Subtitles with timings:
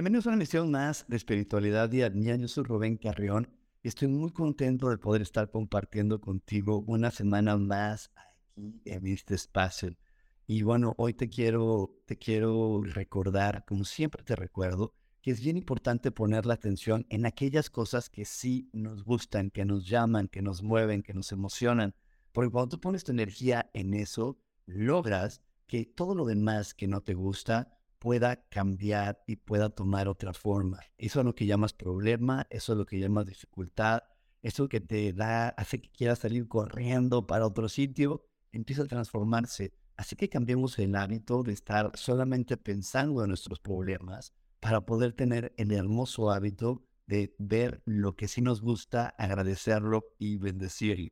[0.00, 2.34] Bienvenidos a una emisión más de Espiritualidad Día a Día.
[2.34, 3.50] Yo soy Rubén Carrión
[3.82, 9.34] y estoy muy contento de poder estar compartiendo contigo una semana más aquí en este
[9.34, 9.94] espacio.
[10.46, 15.58] Y bueno, hoy te quiero, te quiero recordar, como siempre te recuerdo, que es bien
[15.58, 20.40] importante poner la atención en aquellas cosas que sí nos gustan, que nos llaman, que
[20.40, 21.94] nos mueven, que nos emocionan.
[22.32, 27.02] Porque cuando tú pones tu energía en eso, logras que todo lo demás que no
[27.02, 30.80] te gusta, pueda cambiar y pueda tomar otra forma.
[30.98, 34.02] Eso es lo que llamas problema, eso es lo que llamas dificultad,
[34.42, 39.74] eso que te da, hace que quieras salir corriendo para otro sitio, empieza a transformarse.
[39.96, 45.52] Así que cambiemos el hábito de estar solamente pensando en nuestros problemas para poder tener
[45.58, 51.08] el hermoso hábito de ver lo que sí nos gusta, agradecerlo y bendecirlo.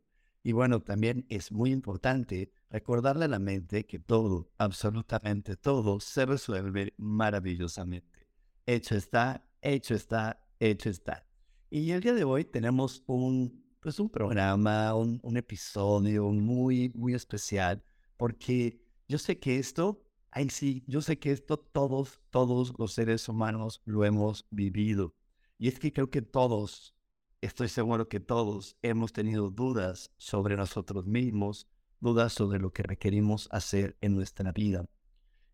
[0.49, 6.25] Y bueno, también es muy importante recordarle a la mente que todo, absolutamente todo, se
[6.25, 8.27] resuelve maravillosamente.
[8.65, 11.27] Hecho está, hecho está, hecho está.
[11.69, 17.13] Y el día de hoy tenemos un, pues un programa, un, un episodio muy, muy
[17.13, 17.85] especial,
[18.17, 23.29] porque yo sé que esto, ay sí, yo sé que esto todos, todos los seres
[23.29, 25.15] humanos lo hemos vivido.
[25.59, 26.95] Y es que creo que todos,
[27.41, 31.69] estoy seguro que todos hemos tenido dudas sobre nosotros mismos,
[32.01, 34.89] dudas sobre lo que requerimos hacer en nuestra vida.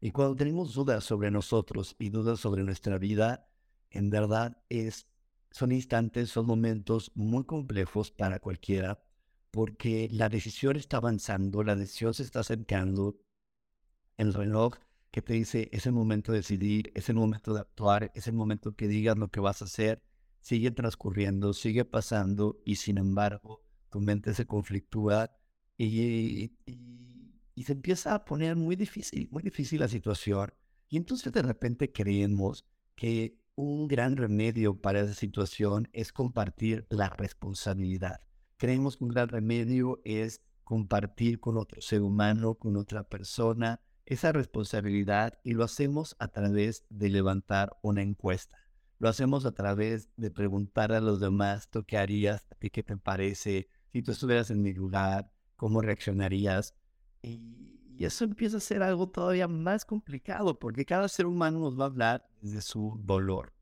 [0.00, 3.48] Y cuando tenemos dudas sobre nosotros y dudas sobre nuestra vida,
[3.90, 5.06] en verdad es,
[5.50, 9.02] son instantes, son momentos muy complejos para cualquiera,
[9.50, 13.16] porque la decisión está avanzando, la decisión se está acercando,
[14.16, 14.74] el reloj
[15.10, 18.34] que te dice es el momento de decidir, es el momento de actuar, es el
[18.34, 20.02] momento que digas lo que vas a hacer,
[20.44, 25.34] sigue transcurriendo, sigue pasando y sin embargo tu mente se conflictúa
[25.78, 30.52] y, y, se empieza a poner muy difícil, muy difícil la situación.
[30.90, 37.08] Y entonces de repente creemos que un gran remedio para esa situación es compartir la
[37.08, 38.20] responsabilidad.
[38.58, 44.30] Creemos que un gran remedio es compartir con otro ser humano, con otra persona, esa
[44.32, 48.63] responsabilidad y lo hacemos a través de levantar una encuesta.
[49.04, 52.46] Lo hacemos a través de preguntar a los demás, ¿tú qué harías?
[52.50, 53.68] ¿A ti qué te parece?
[53.92, 56.74] Si tú estuvieras en mi lugar, cómo reaccionarías.
[57.20, 61.84] Y, eso empieza a ser algo todavía más complicado porque cada ser humano nos va
[61.84, 63.52] a hablar de su dolor.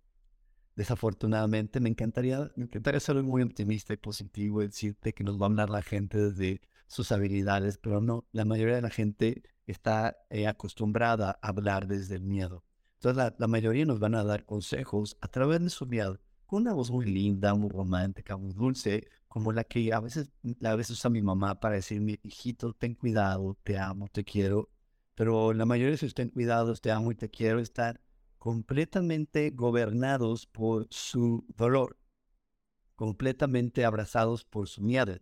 [0.77, 5.47] Desafortunadamente, me encantaría, me encantaría ser muy optimista y positivo y decirte que nos va
[5.47, 10.19] a hablar la gente desde sus habilidades, pero no, la mayoría de la gente está
[10.31, 12.63] eh, acostumbrada a hablar desde el miedo.
[13.05, 16.73] Entonces, la, mayoría nos van a dar consejos a través de su miedo, con una
[16.73, 20.31] voz muy linda, muy romántica, muy dulce, como la que a veces,
[20.63, 24.71] a veces usa mi mamá para decirme, hijito, ten cuidado, te amo, te quiero.
[25.17, 28.01] Pero la mayoría de sus ten cuidado, te amo y te quiero estar
[28.39, 31.99] completamente gobernados por su dolor,
[32.95, 35.17] completamente abrazados por su miedo.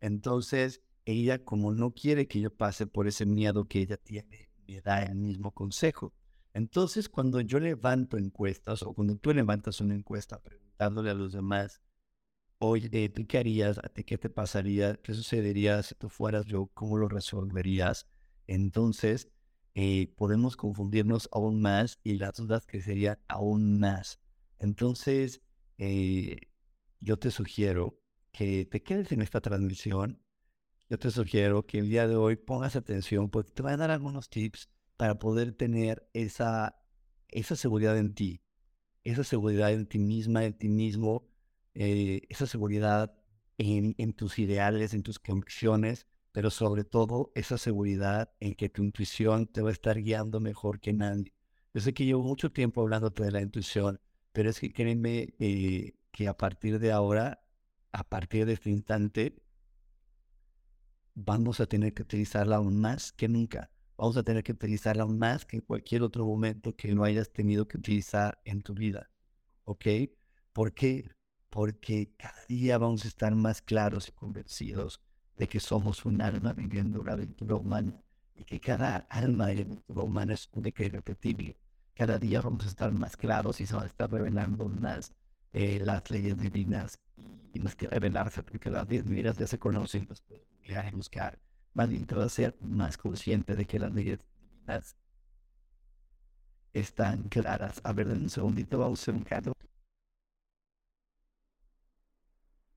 [0.00, 4.80] Entonces, ella, como no quiere que yo pase por ese miedo que ella tiene, me
[4.80, 6.14] da el mismo consejo.
[6.54, 11.80] Entonces, cuando yo levanto encuestas o cuando tú levantas una encuesta preguntándole a los demás,
[12.58, 13.78] oye, ¿tú qué harías?
[13.78, 14.96] ¿A ti qué te pasaría?
[14.96, 16.70] ¿Qué sucedería si tú fueras yo?
[16.74, 18.06] ¿Cómo lo resolverías?
[18.46, 19.28] Entonces,
[19.74, 24.20] eh, podemos confundirnos aún más y las dudas crecerían aún más.
[24.58, 25.42] Entonces,
[25.78, 26.36] eh,
[27.00, 27.98] yo te sugiero
[28.32, 30.22] que te quedes en esta transmisión.
[30.90, 33.90] Yo te sugiero que el día de hoy pongas atención porque te voy a dar
[33.90, 34.68] algunos tips
[35.02, 36.76] para poder tener esa,
[37.26, 38.40] esa seguridad en ti,
[39.02, 41.28] esa seguridad en ti misma, en ti mismo,
[41.74, 43.12] eh, esa seguridad
[43.58, 49.48] en, tus ideales, en tus convicciones, pero sobre todo esa seguridad en que tu intuición
[49.48, 51.34] te va a estar guiando mejor que nadie.
[51.74, 54.00] Yo sé que llevo mucho tiempo hablándote de la intuición,
[54.30, 57.42] pero es que créeme eh, que a partir de ahora,
[57.90, 59.42] a partir de este instante,
[61.14, 63.72] vamos a tener que utilizarla aún más que nunca.
[64.02, 67.68] Vamos a tener que utilizarla más que en cualquier otro momento que no hayas tenido
[67.68, 69.08] que utilizar en tu vida.
[69.62, 69.86] ¿Ok?
[70.52, 71.08] ¿Por qué?
[71.50, 75.00] Porque cada día vamos a estar más claros y convencidos
[75.36, 78.02] de que somos un alma viviendo una aventura humana
[78.34, 81.56] y que cada alma y aventura humana es única y repetible.
[81.94, 85.14] Cada día vamos a estar más claros y se van a estar revelando más
[85.52, 86.98] eh, las leyes divinas
[87.54, 91.38] y más que revelarse porque las leyes divinas ya se conocen, las a buscar.
[91.74, 94.96] A ser más consciente de que las leyes divinas
[96.72, 97.80] están claras.
[97.82, 99.52] A ver, un segundito vamos a un caso.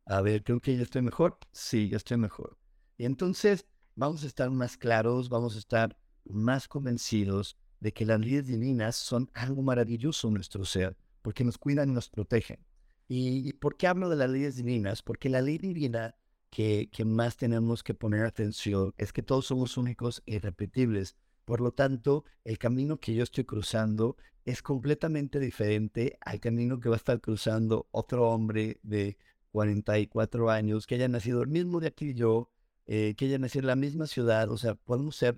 [0.06, 1.38] A ver, creo que ya estoy mejor.
[1.52, 2.58] Sí, ya estoy mejor.
[2.98, 3.66] Y entonces
[3.96, 8.96] vamos a estar más claros, vamos a estar más convencidos de que las leyes divinas
[8.96, 12.60] son algo maravilloso en nuestro ser, porque nos cuidan y nos protegen.
[13.08, 15.02] ¿Y por qué hablo de las leyes divinas?
[15.02, 16.16] Porque la ley divina
[16.56, 21.18] que, más tenemos que poner atención es que todos somos únicos e irrepetibles.
[21.44, 24.16] Por lo tanto, el camino que yo estoy cruzando
[24.46, 29.18] es completamente diferente al camino que va a estar cruzando otro hombre de
[29.52, 32.50] 44 años, que haya nacido el mismo día que yo,
[32.86, 34.50] eh, que haya nacido en la misma ciudad.
[34.50, 35.38] O sea, podemos ser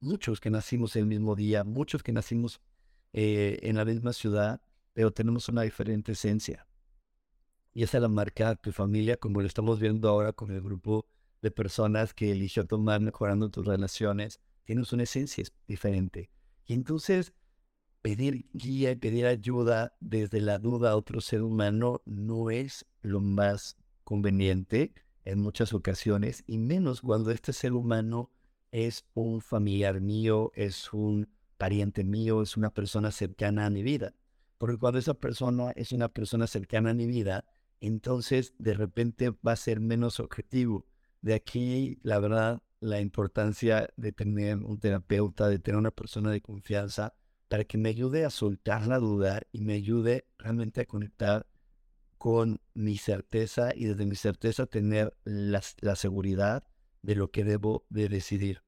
[0.00, 2.62] muchos que nacimos el mismo día, muchos que nacimos
[3.12, 4.62] eh, en la misma ciudad,
[4.94, 6.66] pero tenemos una diferente esencia.
[7.74, 11.06] Y esa la marca tu familia, como lo estamos viendo ahora con el grupo
[11.42, 14.40] de personas que eligió tomar mejorando tus relaciones.
[14.64, 16.30] Tienes una esencia diferente.
[16.64, 17.34] Y entonces
[18.00, 23.20] pedir guía y pedir ayuda desde la duda a otro ser humano no es lo
[23.20, 24.94] más conveniente
[25.24, 28.30] en muchas ocasiones, y menos cuando este ser humano
[28.70, 34.14] es un familiar mío, es un pariente mío, es una persona cercana a mi vida.
[34.58, 37.44] Porque cuando esa persona es una persona cercana a mi vida,
[37.86, 40.86] entonces de repente va a ser menos objetivo.
[41.22, 46.42] De aquí, la verdad, la importancia de tener un terapeuta, de tener una persona de
[46.42, 47.14] confianza,
[47.48, 51.46] para que me ayude a soltar la duda y me ayude realmente a conectar
[52.18, 55.60] con mi certeza y desde mi certeza tener la,
[55.94, 56.66] seguridad
[57.02, 58.62] de lo que debo de decidir.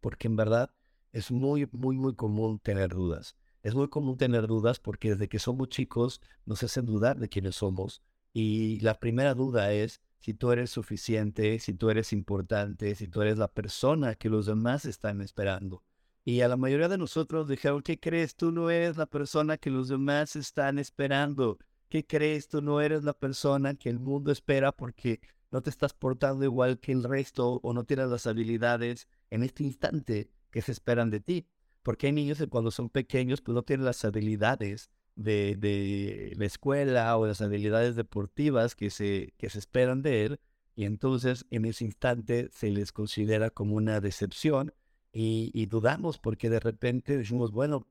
[0.00, 0.74] Porque en verdad
[1.12, 3.36] es muy, muy, muy común tener dudas.
[3.66, 7.56] Es muy común tener dudas porque desde que somos chicos nos hacen dudar de quiénes
[7.56, 8.00] somos.
[8.32, 13.22] Y la primera duda es si tú eres suficiente, si tú eres importante, si tú
[13.22, 15.82] eres la persona que los demás están esperando.
[16.24, 18.36] Y a la mayoría de nosotros dijeron, ¿qué crees?
[18.36, 21.58] Tú no eres la persona que los demás están esperando.
[21.88, 22.46] ¿Qué crees?
[22.46, 25.18] Tú no eres la persona que el mundo espera porque
[25.50, 29.64] no te estás portando igual que el resto o no tienes las habilidades en este
[29.64, 31.48] instante que se esperan de ti.
[31.86, 36.44] Porque hay niños que cuando son pequeños pues no tienen las habilidades de, de la
[36.44, 40.40] escuela o las habilidades deportivas que se, que se esperan de él
[40.74, 44.74] y entonces en ese instante se les considera como una decepción
[45.12, 47.86] y, dudamos porque de repente decimos, bueno,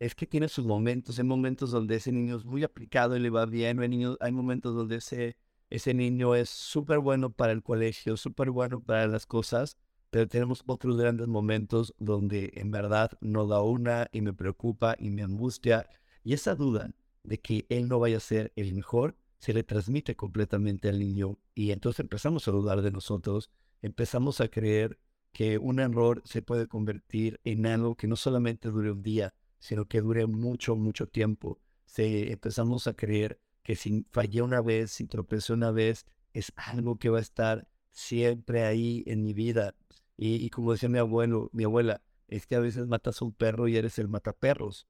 [0.00, 3.30] es que tiene sus momentos, hay momentos donde ese niño es muy aplicado y le
[3.30, 5.36] va bien, hay, niños, hay momentos donde ese,
[5.70, 9.76] ese niño es súper bueno para el colegio, súper bueno para las cosas,
[10.16, 15.10] pero tenemos otros grandes momentos donde en verdad no da una y me preocupa y
[15.10, 15.86] me angustia.
[16.24, 16.90] Y esa duda
[17.22, 21.36] de que él no vaya a ser el mejor se le transmite completamente al niño
[21.54, 23.50] y entonces empezamos a dudar de nosotros,
[23.82, 24.98] empezamos a creer
[25.32, 29.84] que un error se puede convertir en algo que no solamente dure un día, sino
[29.84, 31.60] que dure mucho, mucho tiempo.
[31.84, 36.96] Se, empezamos a creer que si fallé una vez, si tropecé una vez, es algo
[36.96, 39.74] que va a estar siempre ahí en mi vida.
[40.16, 43.68] Y, como decía mi abuelo, mi abuela, es que a veces matas a un perro
[43.68, 44.86] y eres el mataperros.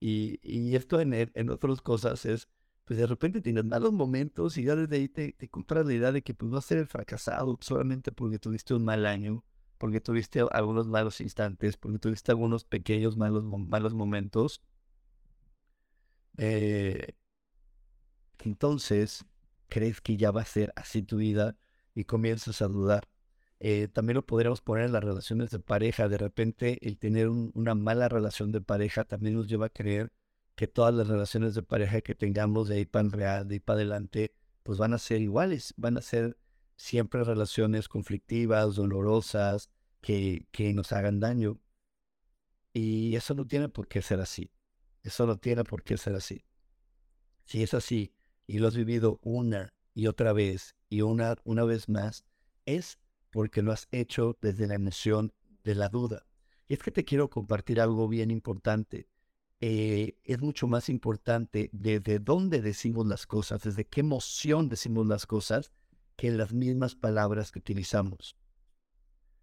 [0.00, 2.48] Y, esto en, en otras cosas es,
[2.84, 6.12] pues de repente tienes malos momentos y ya desde ahí te, te compras la idea
[6.12, 9.44] de que pues vas a ser el fracasado solamente porque tuviste un mal año
[9.80, 14.62] porque tuviste algunos malos instantes, porque tuviste algunos pequeños malos, malos momentos.
[16.36, 17.14] Eh,
[18.40, 19.24] entonces,
[19.68, 21.56] crees que ya va a ser así tu vida
[21.94, 23.08] y comienzas a dudar.
[23.60, 26.08] Eh, también lo podríamos poner en las relaciones de pareja.
[26.08, 30.12] De repente, el tener una mala relación de pareja también nos lleva a creer
[30.54, 33.78] que todas las relaciones de pareja que tengamos de ahí para real, de ahí para
[33.78, 36.38] adelante, pues van a ser iguales, van a ser
[36.76, 41.60] siempre relaciones conflictivas, dolorosas, que, que nos hagan daño.
[42.72, 44.50] Y eso no tiene por qué ser así.
[45.02, 46.44] Eso no tiene por qué ser así.
[47.44, 48.14] Si es así
[48.46, 52.24] y lo has vivido una y otra vez y una, una vez más,
[52.64, 52.98] es
[53.30, 55.32] porque lo has hecho desde la emoción
[55.64, 56.26] de la duda.
[56.68, 59.08] Y es que te quiero compartir algo bien importante.
[59.60, 65.26] Eh, es mucho más importante desde dónde decimos las cosas, desde qué emoción decimos las
[65.26, 65.72] cosas,
[66.16, 68.36] que las mismas palabras que utilizamos.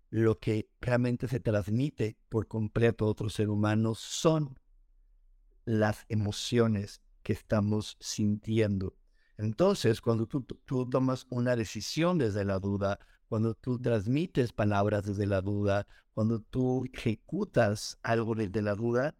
[0.09, 4.57] lo que realmente se transmite por completo a otro ser humano son
[5.65, 8.95] las emociones que estamos sintiendo.
[9.37, 15.25] Entonces, cuando tú, tú, tomas una decisión desde la duda, cuando tú transmites palabras desde
[15.25, 19.15] la duda, cuando tú ejecutas algo desde la duda,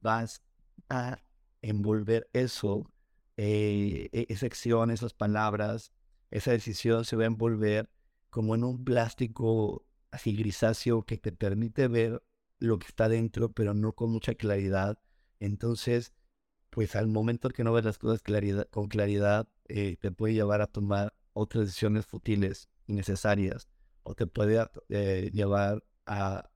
[0.00, 0.42] vas
[0.88, 1.18] a
[1.62, 2.90] envolver eso,
[3.36, 5.92] eh, e, esa acción, esas palabras,
[6.30, 7.90] esa decisión se va a envolver
[8.30, 12.22] como en un plástico así grisáceo que te permite ver
[12.58, 14.98] lo que está dentro, pero no con mucha claridad.
[15.40, 16.12] Entonces,
[16.70, 18.22] pues al momento que no ves las cosas
[18.70, 23.68] con claridad, eh, te puede llevar a tomar otras decisiones futiles, innecesarias,
[24.02, 26.50] o te puede eh, llevar a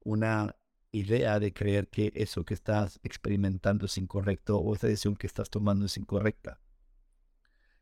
[0.00, 0.56] una
[0.92, 5.50] idea de creer que eso que estás experimentando es incorrecto o esa decisión que estás
[5.50, 6.60] tomando es incorrecta.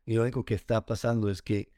[0.05, 1.71] Y lo único que está pasando es que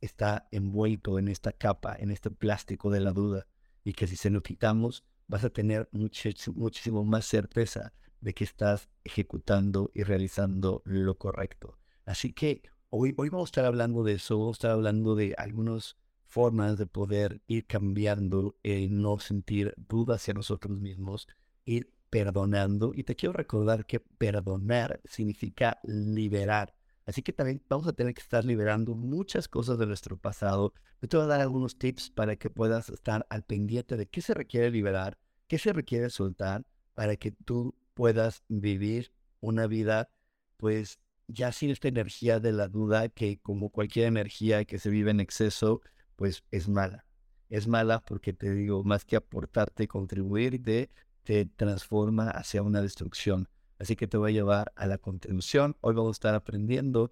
[0.00, 3.46] está envuelto en esta capa, en este plástico de la duda,
[3.84, 8.88] y que si se lo quitamos, vas a tener muchísimo más certeza de que estás
[9.04, 11.78] ejecutando y realizando lo correcto.
[12.04, 15.34] Así que hoy, hoy vamos a estar hablando de eso, vamos a estar hablando de
[15.38, 21.26] algunas formas de poder ir cambiando, y no sentir dudas hacia nosotros mismos,
[21.64, 22.92] ir perdonando.
[22.94, 26.74] Y te quiero recordar que perdonar significa liberar.
[27.06, 30.72] Así que también vamos a tener que estar liberando muchas cosas de nuestro pasado.
[31.00, 34.20] Yo te voy a dar algunos tips para que puedas estar al pendiente de qué
[34.20, 35.18] se requiere liberar,
[35.48, 40.10] qué se requiere soltar, para que tú puedas vivir una vida,
[40.58, 41.00] pues
[41.32, 45.20] ya sin esta energía de la duda, que como cualquier energía que se vive en
[45.20, 45.80] exceso,
[46.16, 47.06] pues es mala.
[47.48, 50.90] Es mala porque te digo, más que aportarte, contribuirte,
[51.24, 53.48] te transforma hacia una destrucción.
[53.78, 55.76] Así que te voy a llevar a la contribución.
[55.80, 57.10] Hoy vamos a estar aprendiendo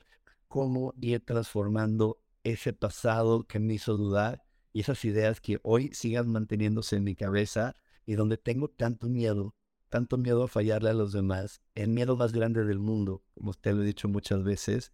[0.48, 6.30] cómo ir transformando ese pasado que me hizo dudar y esas ideas que hoy sigan
[6.30, 7.74] manteniéndose en mi cabeza
[8.06, 9.54] y donde tengo tanto miedo,
[9.88, 13.74] tanto miedo a fallarle a los demás, el miedo más grande del mundo, como usted
[13.74, 14.92] lo he dicho muchas veces,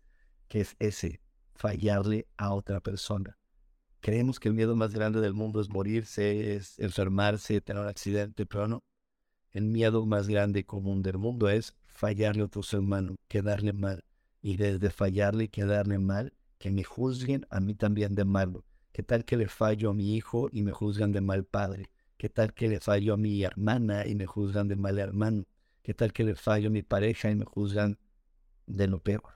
[0.48, 1.20] que es ese,
[1.54, 3.38] fallarle a otra persona.
[4.00, 8.44] Creemos que el miedo más grande del mundo es morirse, es enfermarse, tener un accidente,
[8.44, 8.84] pero no.
[9.50, 14.04] El miedo más grande común del mundo es fallarle a otro ser humano, quedarle mal.
[14.42, 18.64] Y desde fallarle y quedarle mal, que me juzguen a mí también de malo.
[18.92, 21.90] ¿Qué tal que le fallo a mi hijo y me juzgan de mal padre?
[22.16, 25.46] ¿Qué tal que le fallo a mi hermana y me juzgan de mal hermano?
[25.82, 27.98] ¿Qué tal que le fallo a mi pareja y me juzgan
[28.66, 29.34] de lo peor?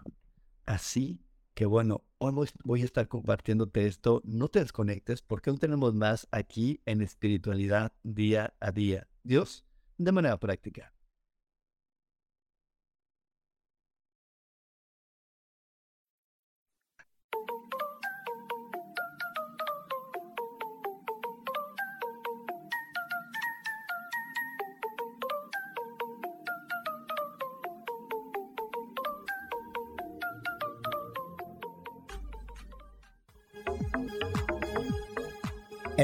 [0.65, 1.21] Así
[1.55, 4.23] que bueno, hoy voy a estar compartiéndote esto.
[4.25, 9.09] No te desconectes porque aún tenemos más aquí en espiritualidad día a día.
[9.25, 9.65] Dios,
[9.97, 10.93] de manera práctica.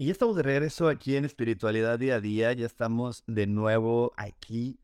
[0.00, 4.14] Y ya estamos de regreso aquí en Espiritualidad Día a Día, ya estamos de nuevo
[4.16, 4.80] aquí.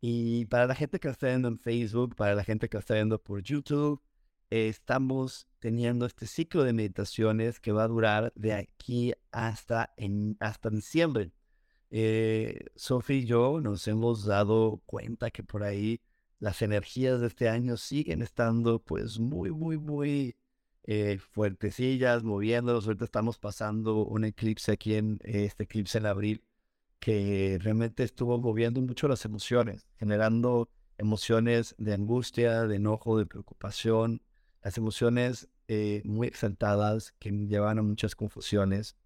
[0.00, 3.20] Y para la gente que está viendo en Facebook, para la gente que está viendo
[3.20, 4.00] por YouTube,
[4.48, 10.70] estamos teniendo este ciclo de meditaciones que va a durar de aquí hasta, en, hasta
[10.70, 11.32] diciembre.
[11.90, 16.00] Eh, Sophie y yo nos hemos dado cuenta que por ahí
[16.38, 20.36] las energías de este año siguen estando pues muy, muy, muy
[20.84, 22.86] eh, fuertecillas, moviéndolos.
[22.86, 26.44] Ahorita estamos pasando un eclipse aquí en este eclipse en abril
[26.98, 30.68] que realmente estuvo moviendo mucho las emociones, generando
[30.98, 34.22] emociones de angustia, de enojo, de preocupación,
[34.62, 38.96] las emociones eh, muy exaltadas que llevan a muchas confusiones.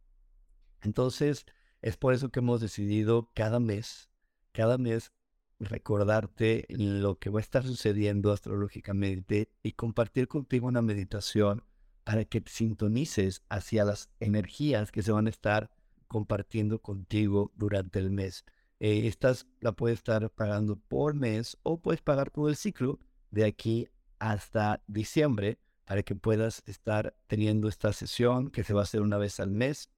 [0.83, 1.47] Entonces,
[1.83, 4.11] es por eso que hemos decidido cada mes,
[4.53, 5.13] cada mes
[5.61, 11.63] recordarte lo que va a estar sucediendo astrológicamente y compartir contigo una meditación
[12.05, 15.71] para que te sintonices hacia las energías que se van a estar
[16.07, 18.45] compartiendo contigo durante el mes.
[18.81, 22.99] Eh, estas la puedes estar pagando por mes o puedes pagar todo el ciclo
[23.31, 28.85] de aquí hasta diciembre para que puedas estar teniendo esta sesión que se va a
[28.85, 29.91] hacer una vez al mes,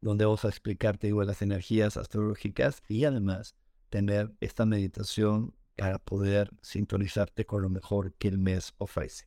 [0.00, 3.54] donde vamos a explicarte igual las energías astrológicas y además
[3.96, 9.26] tener esta meditación para poder sintonizarte con lo mejor que el mes ofrece.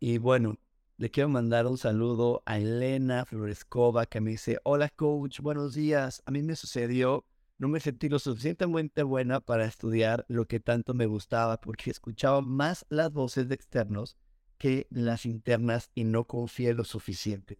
[0.00, 0.58] Y bueno,
[0.96, 6.20] le quiero mandar un saludo a Elena Florescova que me dice, hola coach, buenos días.
[6.26, 7.26] A mí me sucedió,
[7.58, 12.40] no me sentí lo suficientemente buena para estudiar lo que tanto me gustaba porque escuchaba
[12.40, 14.16] más las voces de externos
[14.58, 17.56] que las internas y no confié lo suficiente.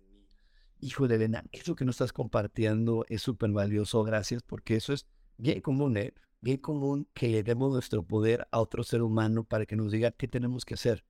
[0.80, 5.06] Hijo de Elena, eso que nos estás compartiendo es súper valioso, gracias, porque eso es
[5.38, 6.14] bien común, ¿eh?
[6.40, 10.10] Bien común que le demos nuestro poder a otro ser humano para que nos diga
[10.12, 11.04] qué tenemos que hacer.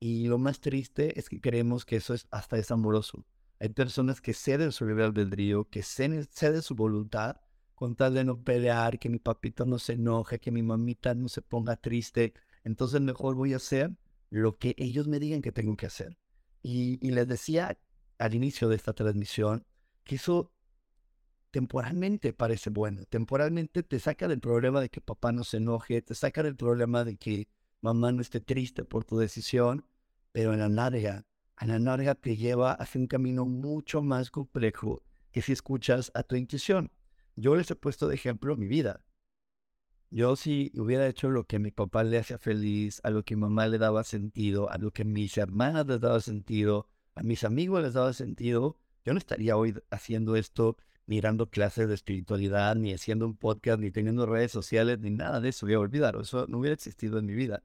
[0.00, 3.24] Y lo más triste es que creemos que eso es hasta es amoroso.
[3.60, 6.26] Hay personas que ceden su libre albedrío, que ceden
[6.62, 7.36] su voluntad
[7.74, 11.28] con tal de no pelear, que mi papito no se enoje, que mi mamita no
[11.28, 12.34] se ponga triste.
[12.64, 13.96] Entonces mejor voy a hacer
[14.30, 16.18] lo que ellos me digan que tengo que hacer.
[16.62, 17.78] Y, y les decía
[18.18, 19.64] al inicio de esta transmisión
[20.04, 20.52] que eso
[21.50, 23.04] temporalmente parece bueno.
[23.08, 27.04] Temporalmente te saca del problema de que papá no se enoje, te saca del problema
[27.04, 27.48] de que
[27.80, 29.84] mamá no esté triste por tu decisión,
[30.32, 31.26] pero en la larga,
[31.60, 36.22] en la larga te lleva hacia un camino mucho más complejo que si escuchas a
[36.22, 36.90] tu intuición.
[37.36, 39.04] Yo les he puesto de ejemplo mi vida.
[40.10, 43.36] Yo si hubiera hecho lo que a mi papá le hacía feliz, a lo que
[43.36, 47.44] mi mamá le daba sentido, a lo que mis hermanas les daba sentido, a mis
[47.44, 50.76] amigos les daba sentido, yo no estaría hoy haciendo esto,
[51.08, 55.48] mirando clases de espiritualidad, ni haciendo un podcast, ni teniendo redes sociales, ni nada de
[55.48, 55.64] eso.
[55.64, 57.64] Voy a olvidar, eso no hubiera existido en mi vida.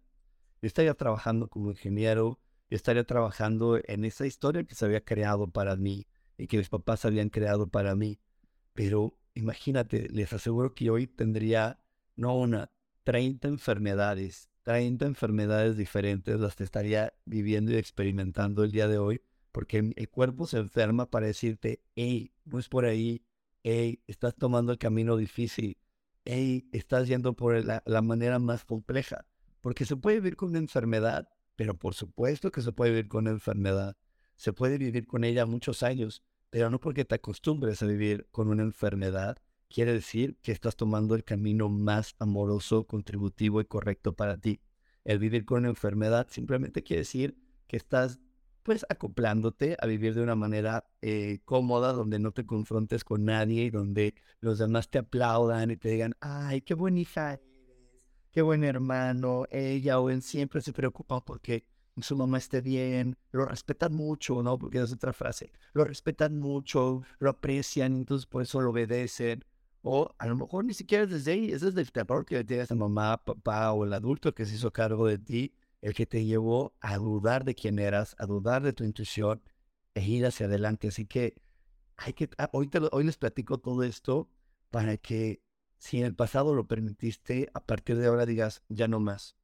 [0.62, 5.51] Yo estaría trabajando como ingeniero, yo estaría trabajando en esa historia que se había creado
[5.51, 8.17] para mí y que mis papás habían creado para mí.
[8.73, 11.82] Pero imagínate, les aseguro que hoy tendría
[12.15, 12.71] no una,
[13.03, 19.21] 30 enfermedades, 30 enfermedades diferentes las que estaría viviendo y experimentando el día de hoy,
[19.51, 23.21] porque el cuerpo se enferma para decirte, hey, no es por ahí,
[23.63, 25.78] hey, estás tomando el camino difícil,
[26.26, 29.26] hey, estás yendo por la, la manera más compleja.
[29.62, 33.23] Porque se puede vivir con una enfermedad, pero por supuesto que se puede vivir con
[33.23, 33.97] una enfermedad.
[34.36, 38.49] Se puede vivir con ella muchos años, pero no porque te acostumbres a vivir con
[38.49, 39.38] una enfermedad,
[39.69, 44.62] quiere decir que estás tomando el camino más amoroso, contributivo y correcto para ti.
[45.04, 48.19] El vivir con una enfermedad simplemente quiere decir que estás
[48.63, 53.65] pues acoplándote a vivir de una manera eh, cómoda, donde no te confrontes con nadie
[53.65, 57.39] y donde los demás te aplaudan y te digan, ay, qué buena hija
[58.34, 61.67] qué buen hermano, ella o él siempre se preocupa porque
[62.02, 64.58] su mamá esté bien, lo respetan mucho, ¿no?
[64.58, 69.45] Porque es otra frase, lo respetan mucho, lo aprecian, entonces por eso lo obedecen.
[69.84, 72.76] O a lo mejor ni siquiera desde ahí, es desde el terror que tienes a
[72.76, 76.74] mamá, papá o el adulto que se hizo cargo de ti, el que te llevó
[76.80, 79.43] a dudar de quién eras, a dudar de tu intuición
[79.93, 80.88] e ir hacia adelante.
[80.88, 81.36] Así que
[81.98, 82.69] hay que, ah, hoy,
[83.04, 84.30] les platico todo esto
[84.69, 85.43] para que
[85.80, 89.36] si en el pasado lo permitiste, a partir de ahora digas, ya no más.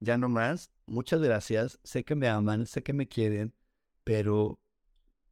[0.00, 0.70] Ya no más.
[0.86, 1.78] Muchas gracias.
[1.84, 3.54] Sé que me aman, sé que me quieren,
[4.04, 4.58] pero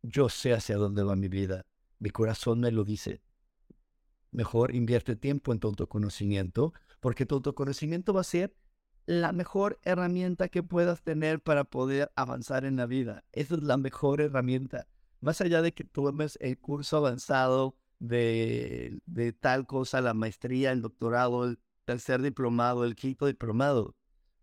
[0.03, 1.65] yo sé hacia dónde va mi vida.
[1.99, 3.23] Mi corazón me lo dice.
[4.33, 8.55] Mejor invierte tiempo en tu autoconocimiento, porque tu autoconocimiento va a ser
[9.07, 13.25] la mejor herramienta que puedas tener para poder avanzar en la vida.
[13.33, 14.89] Esa es la mejor herramienta.
[15.21, 20.83] Más allá de que tomes el curso avanzado de, de tal cosa, la maestría, el
[20.83, 23.97] doctorado, el tercer diplomado, el quinto diplomado,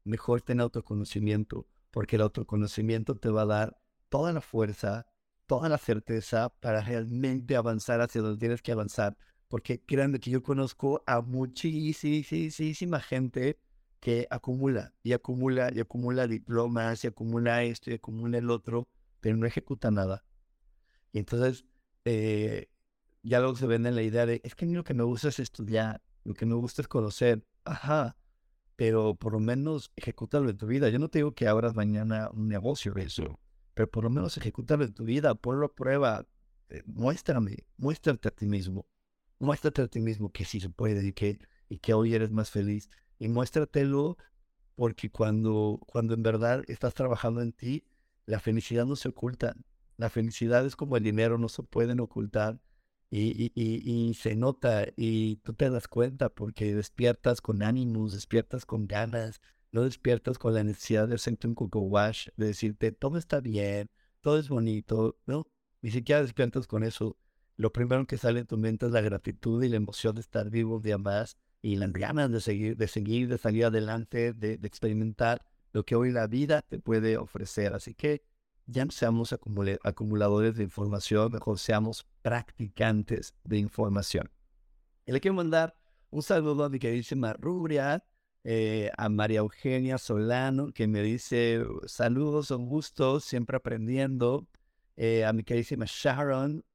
[0.05, 3.77] mejor ten autoconocimiento, porque el autoconocimiento te va a dar
[4.09, 5.05] toda la fuerza,
[5.45, 9.17] toda la certeza para realmente avanzar hacia donde tienes que avanzar.
[9.49, 13.59] Porque créanme que yo conozco a muchísima gente
[14.03, 18.89] que acumula y acumula y acumula diplomas y acumula esto y acumula el otro,
[19.21, 20.25] pero no ejecuta nada.
[21.13, 21.63] Y entonces
[22.03, 22.67] eh,
[23.21, 25.29] ya luego se vende la idea de, es que a mí lo que me gusta
[25.29, 27.45] es estudiar, lo que me gusta es conocer.
[27.63, 28.17] Ajá,
[28.75, 30.89] pero por lo menos ejecútalo en tu vida.
[30.89, 33.39] Yo no te digo que abras mañana un negocio de eso,
[33.73, 36.27] pero por lo menos ejecútalo en tu vida, ponlo a prueba,
[36.67, 38.85] eh, muéstrame, muéstrate a ti mismo,
[39.39, 41.39] muéstrate a ti mismo que sí se puede y que,
[41.69, 42.89] y que hoy eres más feliz
[43.19, 44.17] y muéstratelo
[44.75, 47.83] porque cuando, cuando en verdad estás trabajando en ti,
[48.25, 49.55] la felicidad no se oculta.
[49.97, 52.59] La felicidad es como el dinero, no se pueden ocultar
[53.09, 58.65] y, y, y, se nota y tú te das cuenta porque despiertas con ánimos, despiertas
[58.65, 59.39] con ganas,
[59.71, 63.91] no despiertas con la necesidad de hacerte un coco wash, de decirte todo está bien,
[64.21, 65.45] todo es bonito, ¿no?
[65.81, 67.17] Ni siquiera despiertas con eso.
[67.55, 70.49] Lo primero que sale en tu mente es la gratitud y la emoción de estar
[70.49, 74.59] vivo un día más y las ganas de seguir, de seguir, de salir adelante, de,
[74.63, 77.73] experimentar lo que hoy la vida te puede ofrecer.
[77.73, 78.21] Así que
[78.65, 79.33] ya no seamos
[79.83, 84.29] acumuladores de información, mejor seamos practicantes de información.
[85.05, 85.73] Y le quiero mandar
[86.09, 88.03] un saludo a mi queridísima Rubria,
[88.43, 94.45] eh, a María Eugenia Solano, que me dice saludos, son gustos, siempre aprendiendo.
[94.97, 96.65] Eh, a mi queridísima Sharon,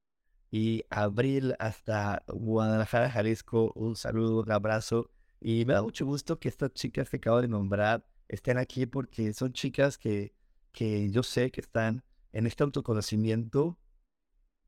[0.50, 3.72] y Abril hasta Guadalajara, Jalisco.
[3.74, 5.10] Un saludo, un abrazo.
[5.40, 9.32] Y me da mucho gusto que estas chicas que acabo de nombrar estén aquí porque
[9.32, 10.34] son chicas que,
[10.72, 13.78] que yo sé que están en este autoconocimiento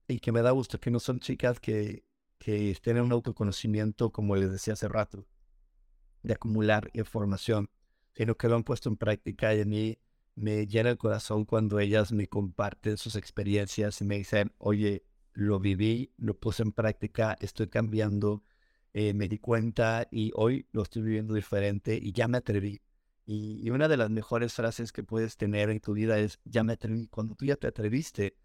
[0.09, 2.05] y que me da gusto que no son chicas que,
[2.39, 5.27] que estén en un autoconocimiento, como les decía hace rato,
[6.23, 7.71] de acumular información,
[8.15, 9.99] sino que lo han puesto en práctica y a mí
[10.35, 15.61] me llena el corazón cuando ellas me comparten sus experiencias y me dicen, oye, lo
[15.61, 18.43] viví, lo puse en práctica, estoy cambiando,
[18.93, 22.83] eh, me di cuenta y hoy lo estoy viviendo diferente y ya me atreví.
[23.27, 26.73] Y, una de las mejores frases que puedes tener en tu vida es, ya me
[26.73, 27.07] atreví.
[27.09, 28.37] Cuando tú ya te atreviste,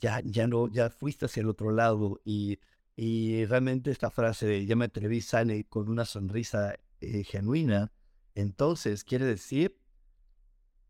[0.00, 2.58] ya, ya no, ya fuiste hacia el otro lado y,
[2.96, 7.92] y realmente esta frase de ya me atreví sale con una sonrisa eh, genuina,
[8.34, 9.78] entonces quiere decir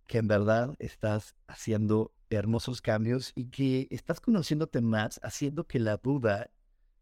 [0.06, 5.96] que en verdad estás haciendo hermosos cambios y que estás conociéndote más, haciendo que la
[5.96, 6.50] duda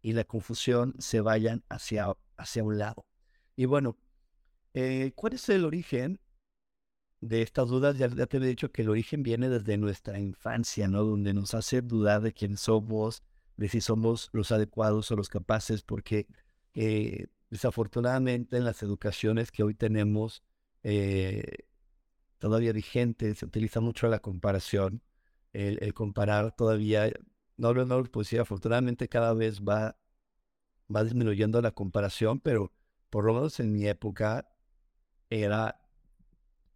[0.02, 3.06] y la confusión se vayan hacia, hacia un lado.
[3.56, 3.96] Y bueno,
[4.74, 6.20] eh, ¿cuál es el origen
[7.20, 7.98] de estas dudas?
[7.98, 11.04] Ya, te he dicho que el origen viene desde nuestra infancia, ¿no?
[11.04, 13.22] Donde nos hace dudar de quién somos,
[13.56, 16.26] de si somos los adecuados o los capaces, porque
[16.74, 20.42] eh, desafortunadamente en las educaciones que hoy tenemos,
[20.82, 21.66] eh,
[22.38, 25.02] todavía vigente, se utiliza mucho la comparación
[25.52, 27.10] el, comparar todavía,
[27.56, 29.96] no, no lo pues afortunadamente cada vez va,
[30.94, 32.72] va disminuyendo la comparación, pero
[33.10, 34.48] por lo menos en mi época
[35.30, 35.80] era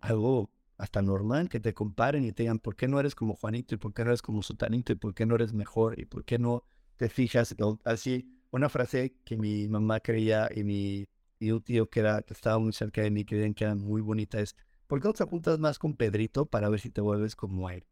[0.01, 3.75] algo hasta normal que te comparen y te digan, ¿por qué no eres como Juanito?
[3.75, 4.93] ¿Y por qué no eres como Sutanito?
[4.93, 5.99] ¿Y por qué no eres mejor?
[5.99, 6.65] ¿Y por qué no
[6.97, 7.55] te fijas?
[7.85, 11.07] Así, una frase que mi mamá creía y mi
[11.39, 14.01] y un tío que, era, que estaba muy cerca de mí creían que era muy
[14.01, 14.57] bonita es,
[14.87, 17.85] ¿por qué no te apuntas más con Pedrito para ver si te vuelves como él?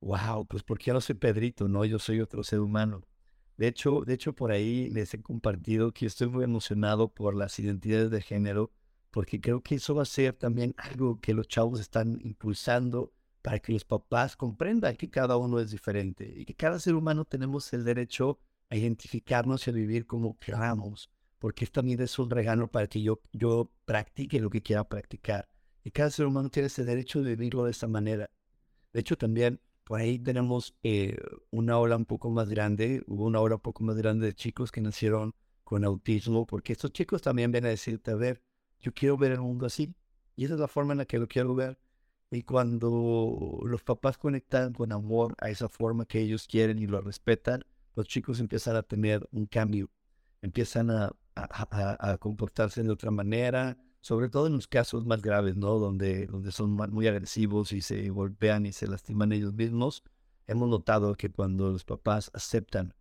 [0.00, 3.02] Wow, pues porque yo no soy Pedrito, no, yo soy otro ser humano.
[3.56, 7.58] De hecho, de hecho, por ahí les he compartido que estoy muy emocionado por las
[7.58, 8.72] identidades de género,
[9.10, 13.58] porque creo que eso va a ser también algo que los chavos están impulsando para
[13.58, 17.72] que los papás comprendan que cada uno es diferente y que cada ser humano tenemos
[17.72, 18.38] el derecho
[18.70, 23.20] a identificarnos y a vivir como queramos, porque también es un regalo para que yo,
[23.32, 25.48] yo practique lo que quiera practicar.
[25.82, 28.30] Y cada ser humano tiene ese derecho de vivirlo de esa manera.
[28.92, 29.60] De hecho, también
[29.90, 31.16] por ahí tenemos eh,
[31.50, 34.70] una ola un poco más grande, hubo una ola un poco más grande de chicos
[34.70, 38.40] que nacieron con autismo, porque estos chicos también vienen a decirte, a ver,
[38.78, 39.92] yo quiero ver el mundo así,
[40.36, 41.76] y esa es la forma en la que lo quiero ver.
[42.30, 47.00] Y cuando los papás conectan con amor a esa forma que ellos quieren y lo
[47.00, 47.64] respetan,
[47.96, 49.90] los chicos empiezan a tener un cambio,
[50.40, 51.16] empiezan a,
[52.20, 55.78] comportarse de otra manera, sobre todo en los casos más graves, ¿no?
[55.78, 60.02] Donde, donde son muy agresivos y se golpean y se lastiman ellos mismos,
[60.46, 62.94] hemos notado que cuando los papás aceptan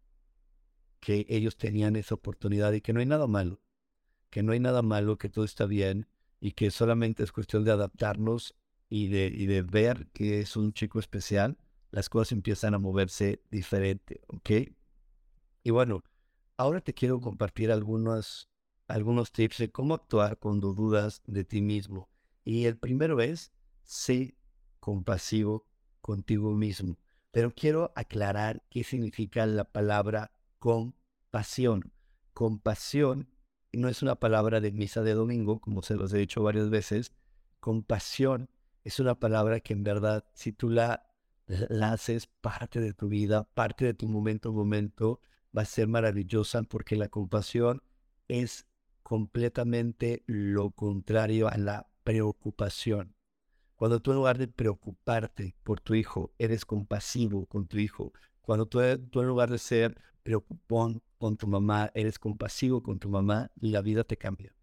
[1.00, 3.62] que ellos tenían esa oportunidad y que no hay nada malo,
[4.30, 6.08] que no hay nada malo, que todo está bien,
[6.40, 8.56] y que solamente es cuestión de adaptarnos
[8.90, 11.58] y de, y de ver que es un chico especial,
[11.92, 14.52] las cosas empiezan a moverse diferente, ¿ok?
[15.64, 16.04] Y bueno,
[16.58, 18.49] ahora te quiero compartir algunos,
[18.90, 22.10] algunos tips de cómo actuar cuando dudas de ti mismo.
[22.44, 24.36] Y el primero es, sé
[24.80, 25.68] compasivo
[26.02, 26.98] contigo mismo.
[27.32, 31.94] Pero quiero aclarar qué significa la palabra compasión.
[32.34, 33.30] Compasión
[33.72, 37.14] no es una palabra de misa de domingo, como se los he dicho varias veces.
[37.60, 38.50] Compasión
[38.84, 41.06] es una palabra que en verdad, si tú la,
[41.46, 45.22] la haces parte de tu vida, parte de tu momento a momento,
[45.56, 47.84] va a ser maravillosa porque la compasión
[48.28, 48.66] es
[49.10, 53.16] completamente lo contrario a la preocupación.
[53.76, 58.14] Cuando tú en lugar de preocuparte por tu hijo, eres compasivo con tu hijo.
[58.40, 63.10] Cuando tú, tú en lugar de ser preocupón con tu mamá, eres compasivo con tu
[63.10, 64.54] mamá, la vida te cambia.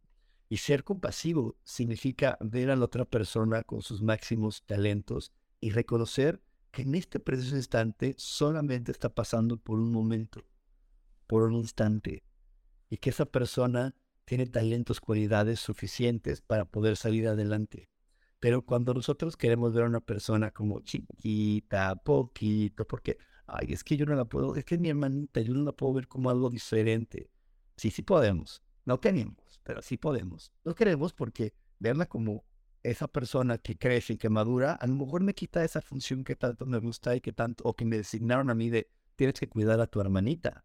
[0.48, 6.40] Y ser compasivo significa ver a la otra persona con sus máximos talentos y reconocer
[6.70, 10.44] que en este preciso instante solamente está pasando por un momento,
[11.26, 12.22] por un instante,
[12.88, 17.88] y que esa persona tiene talentos, cualidades suficientes para poder salir adelante.
[18.40, 23.96] Pero cuando nosotros queremos ver a una persona como chiquita, poquito, porque, ay, es que
[23.96, 26.50] yo no la puedo, es que mi hermanita, yo no la puedo ver como algo
[26.50, 27.30] diferente.
[27.76, 28.62] Sí, sí podemos.
[28.84, 30.52] No queremos, pero sí podemos.
[30.64, 32.44] No queremos porque verla como
[32.82, 36.36] esa persona que crece y que madura, a lo mejor me quita esa función que
[36.36, 39.48] tanto me gusta y que tanto, o que me designaron a mí de tienes que
[39.48, 40.64] cuidar a tu hermanita.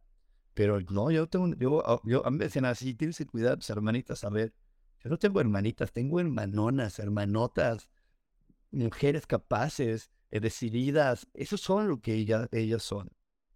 [0.53, 3.57] Pero no, yo tengo, yo, ah, yo, a mí me decían así, tienes que cuidar
[3.57, 4.23] tus hermanitas.
[4.23, 4.53] A ver,
[4.99, 7.89] yo no tengo hermanitas, tengo hermanonas, hermanotas,
[8.71, 11.27] mujeres capaces, eh, decididas.
[11.33, 13.11] Eso son lo que ellas, ellas son.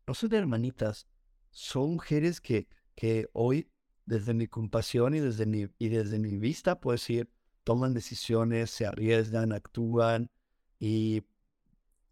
[0.07, 1.07] No son hermanitas,
[1.51, 3.69] son mujeres que, que hoy
[4.05, 7.29] desde mi compasión y desde mi, y desde mi vista, puedo decir,
[7.63, 10.29] toman decisiones, se arriesgan, actúan
[10.79, 11.23] y,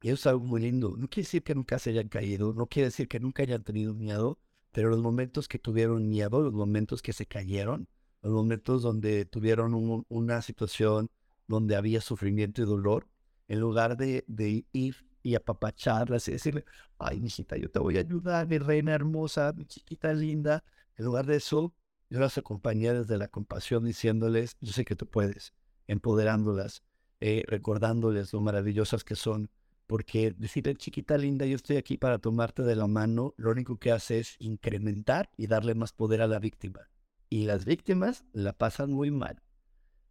[0.02, 0.96] eso es algo muy lindo.
[0.98, 3.94] No quiere decir que nunca se hayan caído, no quiere decir que nunca hayan tenido
[3.94, 4.38] miedo,
[4.74, 7.88] pero los momentos que tuvieron miedo, los momentos que se cayeron,
[8.24, 11.10] los momentos donde tuvieron una situación
[11.48, 13.08] donde había sufrimiento y dolor,
[13.48, 14.26] en lugar de,
[14.74, 16.66] ir y apapacharlas y decirle,
[16.98, 20.64] ay, hijita, yo te voy a ayudar, mi reina hermosa, mi chiquita linda,
[20.98, 21.74] en lugar de eso,
[22.10, 25.54] yo las acompañé desde la compasión diciéndoles, yo sé que tú puedes,
[25.86, 26.82] empoderándolas,
[27.20, 29.52] eh, recordándoles lo maravillosas que son,
[29.94, 33.92] porque decirle, chiquita linda, yo estoy aquí para tomarte de la mano, lo único que
[33.92, 36.90] hace es incrementar y darle más poder a la víctima.
[37.30, 39.44] Y las víctimas la pasan muy mal.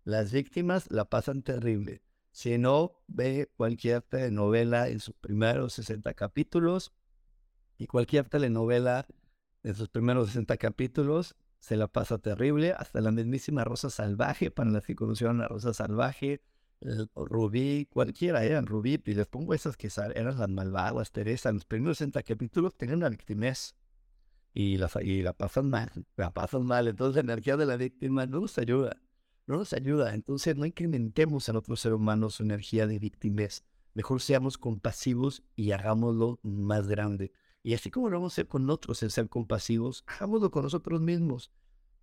[0.05, 2.01] Las víctimas la pasan terrible.
[2.31, 6.93] Si no, ve cualquier telenovela en sus primeros 60 capítulos
[7.77, 9.09] y cualquier telenovela
[9.65, 14.71] en sus primeros 60 capítulos se la pasa terrible, hasta la mismísima Rosa Salvaje, para
[14.71, 16.41] las que conocieron a Rosa Salvaje,
[17.15, 21.65] Rubí, cualquiera eran Rubí, y les pongo esas que eran las malvadas, Teresa, en los
[21.65, 23.77] primeros 60 capítulos tenían una victimez
[24.55, 28.27] y la, y la pasan mal, la pasan mal, entonces la energía de la víctima
[28.27, 29.01] no nos ayuda,
[29.47, 33.65] no nos ayuda, entonces no incrementemos a otro ser humano su energía de victimez,
[33.95, 37.33] mejor seamos compasivos y hagámoslo más grande.
[37.63, 41.01] Y así como lo vamos a hacer con otros en ser compasivos, hagámoslo con nosotros
[41.01, 41.53] mismos.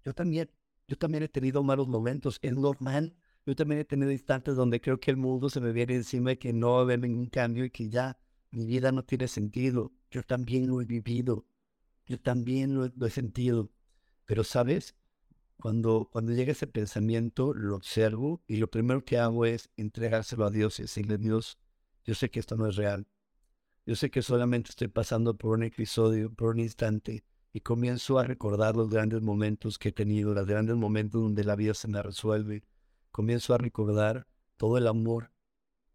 [0.05, 0.49] Yo también,
[0.87, 3.13] yo también he tenido malos momentos, es normal.
[3.49, 6.37] Yo también he tenido instantes donde creo que el mundo se me viene encima y
[6.37, 8.19] que no va ningún cambio y que ya
[8.51, 9.91] mi vida no tiene sentido.
[10.11, 11.47] Yo también lo he vivido.
[12.05, 13.71] Yo también lo, he sentido.
[14.25, 14.95] Pero, ¿sabes?
[15.57, 20.51] Cuando, cuando llega ese pensamiento, lo observo y lo primero que hago es entregárselo a
[20.51, 21.57] Dios y decirle, Dios,
[22.05, 23.07] yo sé que esto no es real
[23.89, 28.23] yo sé que solamente estoy pasando por un episodio, por un instante, y comienzo a
[28.23, 31.99] recordar los grandes momentos que he tenido, los grandes momentos donde la vida se me
[32.03, 32.63] resuelve.
[33.11, 35.31] Comienzo a recordar todo el amor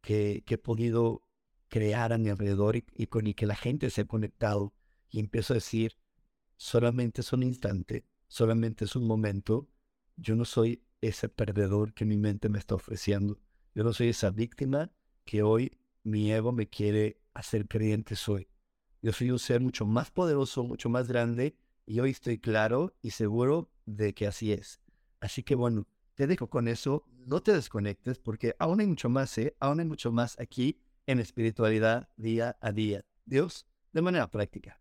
[0.01, 1.23] que, he podido
[1.69, 4.75] crear a mi alrededor y, con el que la gente se ha conectado.
[5.11, 5.97] Y empiezo a decir,
[6.57, 9.69] solamente es un instante, solamente es un momento.
[10.17, 13.39] Yo no soy ese perdedor que mi mente me está ofreciendo.
[13.75, 14.93] Yo no soy esa víctima
[15.25, 18.49] que hoy mi ego me quiere hacer creyente soy.
[19.03, 23.11] Yo soy un ser mucho más poderoso, mucho más grande, y hoy estoy claro y
[23.11, 24.81] seguro de que así es.
[25.21, 29.37] Así que bueno, te dejo con eso, no te desconectes porque aún hay mucho más,
[29.39, 29.57] ¿eh?
[29.61, 33.05] Aún hay mucho más aquí en espiritualidad día a día.
[33.25, 34.81] Dios, de manera práctica.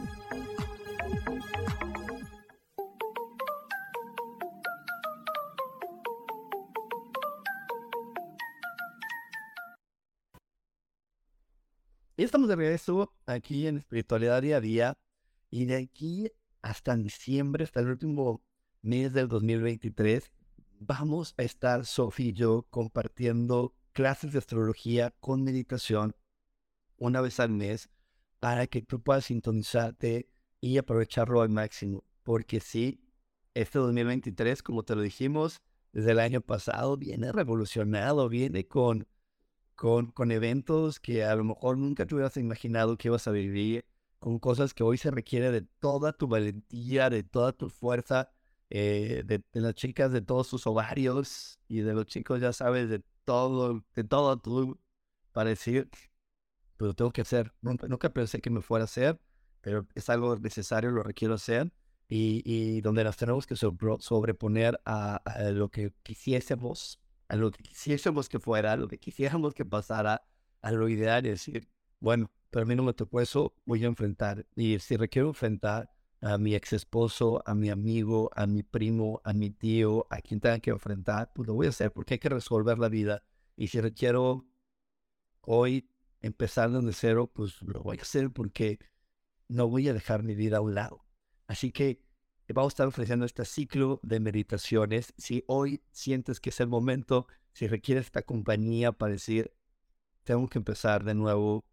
[12.51, 14.97] De regreso aquí en Espiritualidad Día a Día.
[15.49, 18.41] Y de aquí hasta diciembre, hasta el último
[18.81, 20.31] mes del 2023,
[20.79, 26.15] vamos a estar Sofía y yo compartiendo clases de astrología con meditación
[26.97, 27.89] una vez al mes
[28.39, 32.03] para que tú puedas sintonizarte y aprovecharlo al máximo.
[32.23, 33.01] Porque sí,
[33.53, 35.61] este 2023, como te lo dijimos
[35.93, 39.07] desde el año pasado, viene revolucionado, viene con
[39.81, 43.83] con, con eventos que a lo mejor nunca te hubieras imaginado que ibas a vivir,
[44.19, 48.29] con cosas que hoy se requiere de toda tu valentía, de toda tu fuerza,
[48.69, 53.01] eh, de, las chicas de todos sus ovarios y de los chicos, ya sabes, de
[53.25, 54.79] todo, de todo tú,
[55.31, 55.89] para decir,
[56.77, 57.51] pues lo tengo que hacer.
[57.61, 59.19] Nunca, pensé que me fuera a hacer,
[59.61, 61.73] pero es algo necesario, lo requiero hacer.
[62.07, 67.63] Y, y donde nos tenemos que sobreponer a, a lo que quisiésemos a lo que
[67.63, 70.21] quisiéramos que fuera, a lo que quisiéramos que pasara,
[70.61, 71.69] a lo ideal y decir,
[72.01, 74.45] bueno, pero a mí no me tocó eso, voy a enfrentar.
[74.53, 75.89] Y si requiero enfrentar
[76.19, 80.41] a mi ex esposo, a mi amigo, a mi primo, a mi tío, a quien
[80.41, 83.23] tenga que enfrentar, pues lo voy a hacer porque hay que resolver la vida.
[83.55, 84.45] Y si requiero
[85.39, 85.89] hoy
[86.19, 88.77] empezar desde cero, pues lo voy a hacer porque
[89.47, 91.05] no voy a dejar mi vida a un lado.
[91.47, 92.03] Así que
[92.53, 95.13] vamos a estar ofreciendo este ciclo de meditaciones.
[95.17, 99.53] Si hoy sientes que es el momento, si requieres esta compañía para decir,
[100.23, 101.65] tengo que empezar de nuevo,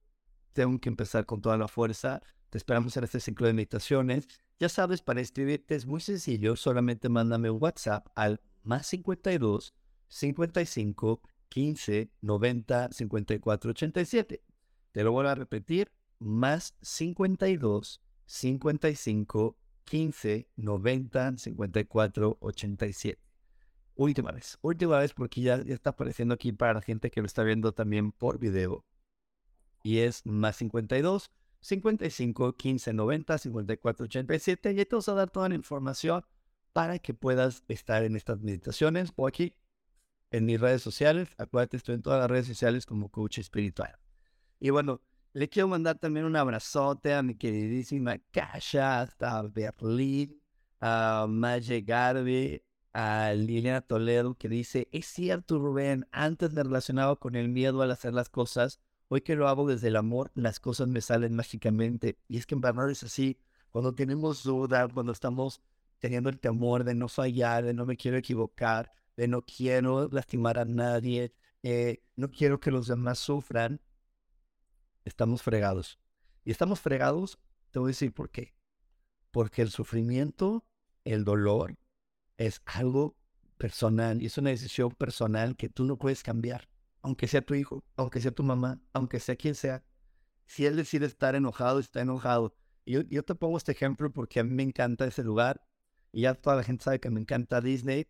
[0.53, 4.27] tengo que empezar con toda la fuerza, te esperamos en este ciclo de meditaciones.
[4.59, 9.75] Ya sabes, para escribirte es muy sencillo, solamente mándame un WhatsApp al más 52
[10.09, 14.43] 55 15 90 54 87.
[14.93, 19.57] Te lo voy a repetir, más 52 55
[19.89, 23.19] 15 90 54 87.
[23.95, 27.43] Última vez, última vez porque ya, está apareciendo aquí para la gente que lo está
[27.43, 28.85] viendo también por video.
[29.83, 31.31] Y es más 52
[31.61, 34.73] 55 15 90 54 87.
[34.73, 36.25] Y te vamos a dar toda la información
[36.73, 39.57] para que puedas estar en estas meditaciones o aquí
[40.31, 41.31] en mis redes sociales.
[41.39, 43.99] Acuérdate, estoy en todas las redes sociales como coach espiritual.
[44.61, 45.01] Y bueno,
[45.39, 50.43] le quiero mandar también un abrazote a mi queridísima Kasha hasta Berlín,
[50.81, 52.61] a Maye Garvey,
[52.93, 57.93] a Liliana Toledo que dice, es cierto Rubén, antes me relacionaba con el miedo al
[57.93, 62.19] hacer las cosas, hoy que lo hago desde el amor, las cosas me salen mágicamente.
[62.27, 63.39] Y es que en verdad es así,
[63.71, 65.63] cuando tenemos duda, cuando estamos
[66.01, 70.59] teniendo el temor de no fallar, de no me quiero equivocar, de no quiero lastimar
[70.59, 71.33] a nadie,
[71.63, 73.81] eh, no quiero que los demás sufran,
[75.09, 75.99] estamos fregados.
[76.45, 77.39] Y estamos fregados,
[77.71, 78.55] te voy a decir por qué.
[79.31, 80.65] Porque el sufrimiento
[81.05, 81.77] el dolor
[82.37, 83.17] es algo
[83.57, 86.69] personal y es una decisión personal que tú no puedes cambiar,
[87.03, 89.85] aunque sea tu hijo, aunque sea tu mamá, aunque sea quien sea.
[90.47, 92.55] Si él decide estar enojado, está enojado.
[92.87, 95.67] Yo, yo te pongo este ejemplo porque a mí me encanta ese lugar
[96.13, 98.07] y ya toda la gente sabe que me encanta Disney.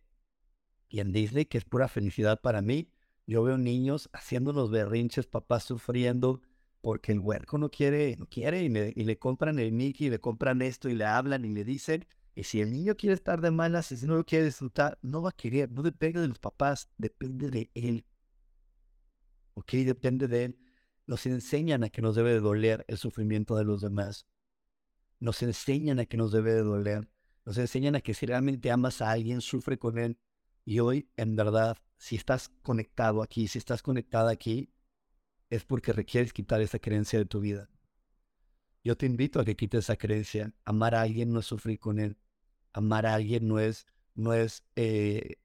[0.89, 2.91] Y en Disney, que es pura felicidad para mí,
[3.27, 6.41] yo veo niños haciendo los berrinches, papás sufriendo
[6.81, 10.61] porque el huerco no quiere, no quiere y, le compran el Mickey, y le compran
[10.61, 12.05] esto y le hablan y le dicen.
[12.35, 15.21] Y si el niño quiere estar de malas y si no lo quiere disfrutar, no
[15.21, 18.05] va a querer, no depende de los papás, depende de él.
[19.55, 19.73] ¿Ok?
[19.73, 20.59] Depende de él.
[21.05, 24.25] Nos enseñan a que nos debe de doler el sufrimiento de los demás.
[25.19, 27.09] Nos enseñan a que nos debe de doler.
[27.45, 30.17] Nos enseñan a que si realmente amas a alguien, sufre con él.
[30.63, 34.71] Y hoy, en verdad, si estás conectado aquí, si estás conectada aquí,
[35.49, 37.69] es porque requieres quitar esa creencia de tu vida.
[38.83, 40.53] Yo te invito a que quites esa creencia.
[40.63, 42.17] Amar a alguien no es sufrir con él.
[42.71, 45.37] Amar a alguien no es, no es eh,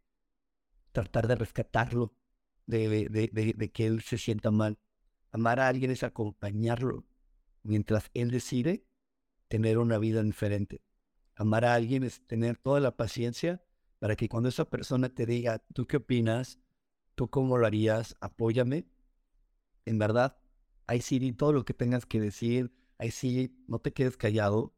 [0.93, 2.15] tratar de rescatarlo,
[2.67, 4.79] de, de, que él se sienta mal.
[5.33, 7.05] Amar a alguien es acompañarlo
[7.63, 8.87] mientras él decide
[9.49, 10.83] tener una vida diferente.
[11.35, 13.65] Amar a alguien es tener toda la paciencia
[13.99, 16.61] para que cuando esa persona te diga, ¿tú qué opinas?
[17.15, 18.17] ¿Tú cómo lo harías?
[18.21, 18.87] Apóyame
[19.87, 20.37] en verdad,
[20.87, 24.75] ahí sí todo lo que tengas que decir, ahí sí no te quedes callado,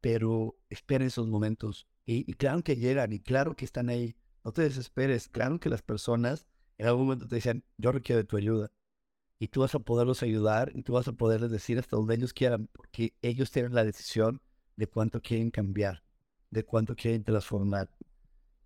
[0.00, 1.86] pero espera esos momentos.
[2.06, 4.14] Y, claro que llegan, y claro que están ahí.
[4.44, 5.28] No te desesperes.
[5.28, 6.46] Claro que las personas
[6.76, 8.70] en algún momento te dicen, yo requiero de tu ayuda.
[9.38, 12.32] Y tú vas a poderlos ayudar y tú vas a poderles decir hasta donde ellos
[12.32, 14.40] quieran, porque ellos tienen la decisión
[14.76, 16.04] de cuánto quieren cambiar,
[16.50, 17.90] de cuánto quieren transformar.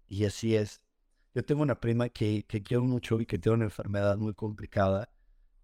[0.08, 0.82] Y así es.
[1.34, 5.08] Yo tengo una prima que, que quiero mucho y que tiene una enfermedad muy complicada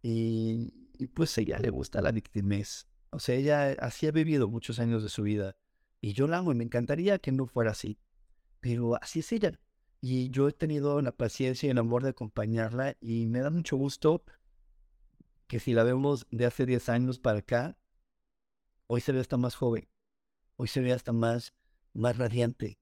[0.06, 0.70] y,
[1.14, 2.86] pues ella le gusta la victimez.
[3.08, 5.56] O sea, ella así ha vivido muchos años de su vida.
[6.02, 7.98] Y yo la amo y me encantaría que no fuera así.
[8.60, 9.58] Pero así es ella.
[10.02, 13.78] Y yo he tenido la paciencia y el amor de acompañarla y me da mucho
[13.78, 14.22] gusto
[15.46, 17.78] que si la vemos de hace 10 años para acá,
[18.86, 19.88] hoy se ve hasta más joven,
[20.56, 21.54] hoy se ve hasta más,
[21.94, 22.78] más radiante,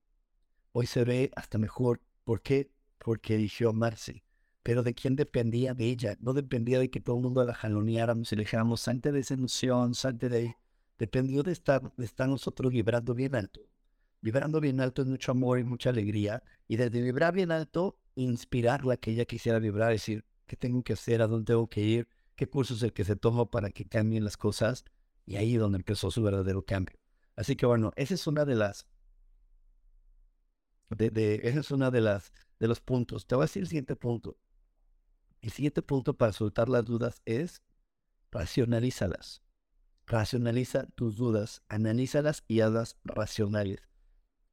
[0.72, 2.02] hoy se ve hasta mejor.
[2.24, 2.72] ¿Por qué?
[2.98, 4.24] Porque eligió amarse,
[4.62, 8.32] pero de quién dependía de ella, no dependía de que todo el mundo la jaloneáramos
[8.32, 10.56] y le dijéramos, salte de esa emoción, salte de.
[10.98, 13.60] Dependió de estar, de estar nosotros vibrando bien alto.
[14.20, 16.44] Vibrando bien alto es mucho amor y mucha alegría.
[16.68, 21.20] Y desde vibrar bien alto, inspirarla que ella quisiera vibrar, decir, ¿qué tengo que hacer?
[21.22, 22.08] ¿A dónde tengo que ir?
[22.36, 24.84] ¿Qué curso es el que se toma para que cambien las cosas?
[25.26, 26.96] Y ahí es donde empezó su verdadero cambio.
[27.34, 28.86] Así que bueno, esa es una de las,
[30.90, 33.26] de, de, esa es una de las, de los puntos.
[33.26, 34.36] Te voy a decir el siguiente punto.
[35.42, 37.62] El siguiente punto para soltar las dudas es
[38.30, 39.42] racionalízalas.
[40.06, 43.80] Racionaliza tus dudas, analízalas y hazlas racionales.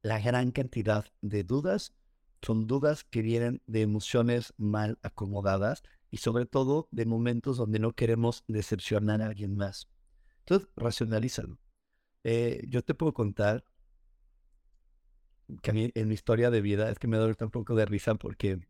[0.02, 1.94] La gran cantidad de dudas
[2.42, 7.92] son dudas que vienen de emociones mal acomodadas y sobre todo de momentos donde no
[7.92, 9.88] queremos decepcionar a alguien más.
[10.40, 11.58] Entonces, racionalízalo.
[12.24, 13.64] Eh, yo te puedo contar
[15.62, 17.86] que a mí en mi historia de vida es que me da un poco de
[17.86, 18.60] risa porque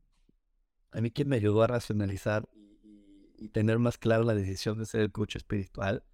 [0.93, 2.49] a mí quien me ayudó a racionalizar
[3.39, 6.05] y, tener más clara la decisión de ser el coach espiritual,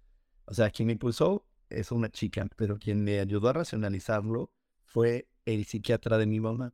[0.45, 4.51] o sea, quien me impulsó es una chica, pero quien me ayudó a racionalizarlo
[4.85, 6.73] fue el psiquiatra de mi mamá.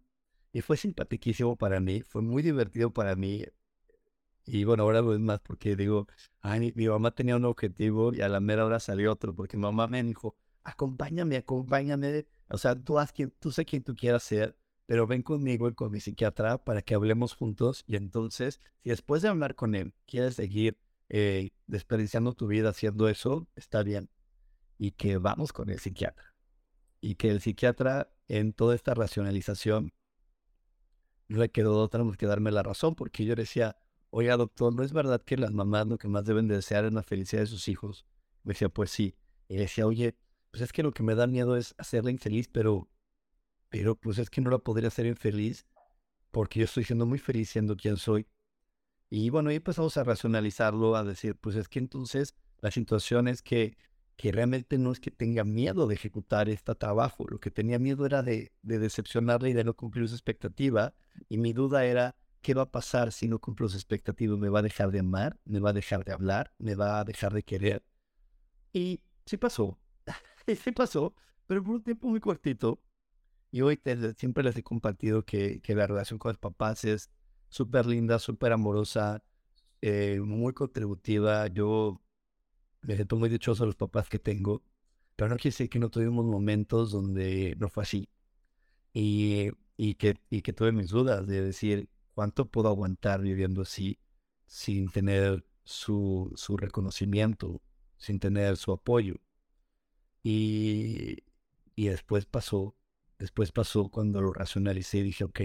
[0.51, 3.43] Y fue simpaticísimo para mí, fue muy divertido para mí.
[4.45, 6.07] Y bueno, ahora lo es más porque digo,
[6.41, 9.63] ay, mi, mamá tenía un objetivo y a la mera hora salió otro, porque mi
[9.63, 12.27] mamá me dijo, acompáñame, acompáñame.
[12.49, 14.55] O sea, tú, haz quien, tú sé quién tú quieras ser,
[14.93, 19.23] pero ven conmigo y con mi psiquiatra para que hablemos juntos y entonces, si después
[19.23, 20.77] de hablar con él quieres seguir
[21.09, 24.11] eh, desperdiciando tu vida haciendo eso, está bien.
[24.77, 26.35] Y que vamos con el psiquiatra.
[27.01, 29.93] Y que el psiquiatra en toda esta racionalización
[31.27, 33.75] no le quedó otra más que darme la razón, porque yo decía,
[34.11, 37.01] oiga doctor, ¿no es verdad que las mamás lo que más deben desear es la
[37.01, 38.05] felicidad de sus hijos?
[38.43, 39.15] Me decía, pues sí.
[39.47, 40.15] Y decía, oye,
[40.51, 42.91] pues es que lo que me da miedo es hacerla infeliz, pero
[43.74, 45.65] pero pues es que no la podría hacer infeliz
[46.30, 48.28] porque yo estoy siendo muy feliz siendo quien soy.
[49.09, 53.41] Y bueno, ahí empezamos a racionalizarlo, a decir, pues es que entonces la situación es
[53.41, 53.76] que,
[54.15, 58.05] que realmente no es que tenga miedo de ejecutar este trabajo, lo que tenía miedo
[58.05, 60.93] era de, de decepcionarle y de no cumplir su expectativa.
[61.28, 64.38] Y mi duda era, ¿qué va a pasar si no cumplo su expectativa?
[64.38, 65.39] ¿Me va a dejar de amar?
[65.45, 66.53] ¿Me va a dejar de hablar?
[66.59, 67.84] ¿Me va a dejar de querer?
[68.71, 69.80] Y sí pasó,
[70.45, 71.15] y sí pasó,
[71.47, 72.80] pero por un tiempo muy cortito,
[73.53, 73.79] y hoy
[74.17, 77.11] siempre les he compartido que, que, la relación con los papás es
[77.49, 79.23] súper linda, súper amorosa,
[79.81, 81.45] eh, muy contributiva.
[81.47, 82.01] Yo
[82.81, 84.63] me siento muy dichoso a los papás que tengo,
[85.15, 88.09] pero no quiere decir que no tuvimos momentos donde no fue así.
[88.93, 93.99] y, y, que, y que tuve mis dudas de decir, ¿cuánto puedo aguantar viviendo así
[94.47, 97.61] sin tener su, su reconocimiento,
[97.97, 99.15] sin tener su apoyo?
[100.23, 101.17] Y,
[101.75, 102.75] y después pasó,
[103.20, 105.41] después pasó cuando lo racionalicé y dije, ok,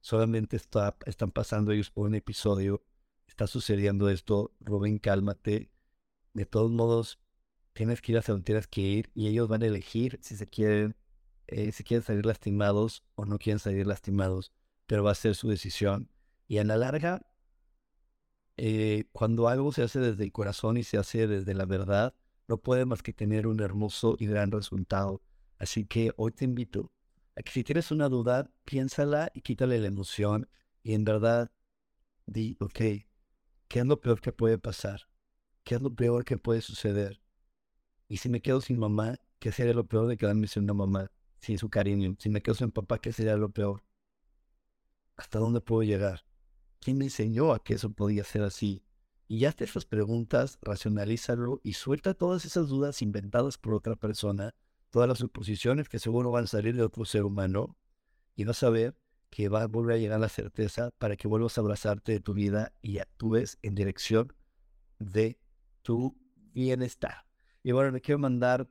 [0.00, 2.84] solamente está, están pasando ellos por un episodio,
[3.26, 5.70] está sucediendo esto, Rubén, cálmate.
[6.32, 7.18] De todos modos,
[7.72, 10.46] tienes que ir hacia donde tienes que ir y ellos van a elegir si se
[10.46, 10.96] quieren,
[11.46, 14.52] eh, si quieren salir lastimados o no quieren salir lastimados,
[14.86, 16.10] pero va a ser su decisión.
[16.46, 17.26] Y a la larga,
[18.56, 22.14] eh, cuando algo se hace desde el corazón y se hace desde la verdad,
[22.48, 25.20] no puede más que tener un hermoso y gran resultado.
[25.58, 26.92] Así que hoy te invito
[27.44, 30.48] si tienes una duda, piénsala y quítale la emoción
[30.82, 31.50] y en verdad
[32.26, 32.78] di, ok,
[33.68, 35.02] ¿qué es lo peor que puede pasar?
[35.64, 37.20] ¿Qué es lo peor que puede suceder?
[38.08, 41.10] Y si me quedo sin mamá, ¿qué sería lo peor de quedarme sin una mamá?
[41.40, 42.16] Sin su cariño.
[42.18, 43.84] Si me quedo sin papá, ¿qué sería lo peor?
[45.16, 46.24] ¿Hasta dónde puedo llegar?
[46.80, 48.84] ¿Quién me enseñó a que eso podía ser así?
[49.28, 54.54] Y ya estas preguntas, racionalízalo y suelta todas esas dudas inventadas por otra persona
[54.90, 57.76] todas las suposiciones que seguro van a salir de otro ser humano
[58.34, 58.96] y no saber
[59.30, 62.34] que va a volver a llegar la certeza para que vuelvas a abrazarte de tu
[62.34, 64.32] vida y actúes en dirección
[64.98, 65.38] de
[65.82, 66.16] tu
[66.52, 67.26] bienestar.
[67.62, 68.68] Y bueno, me quiero mandar,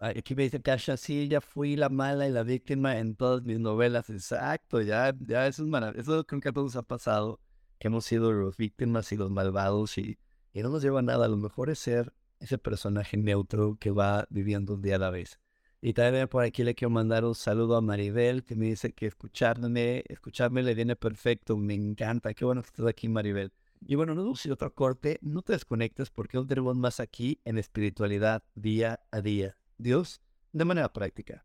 [0.00, 3.58] aquí me dice Kasha, sí, ya fui la mala y la víctima en todas mis
[3.58, 7.40] novelas, exacto, ya, ya eso es maravilloso, eso creo que a todos ha pasado,
[7.78, 10.18] que hemos sido los víctimas y los malvados y,
[10.52, 13.90] y no nos lleva a nada, a lo mejor es ser ese personaje neutro que
[13.90, 15.38] va viviendo un día a la vez.
[15.80, 19.06] Y también por aquí le quiero mandar un saludo a Maribel, que me dice que
[19.06, 23.52] escucharme, escucharme le viene perfecto, me encanta, qué bueno que estás aquí Maribel.
[23.86, 27.58] Y bueno, no si otro corte, no te desconectes porque aún tenemos más aquí en
[27.58, 29.56] espiritualidad día a día.
[29.78, 30.20] Dios,
[30.52, 31.44] de manera práctica.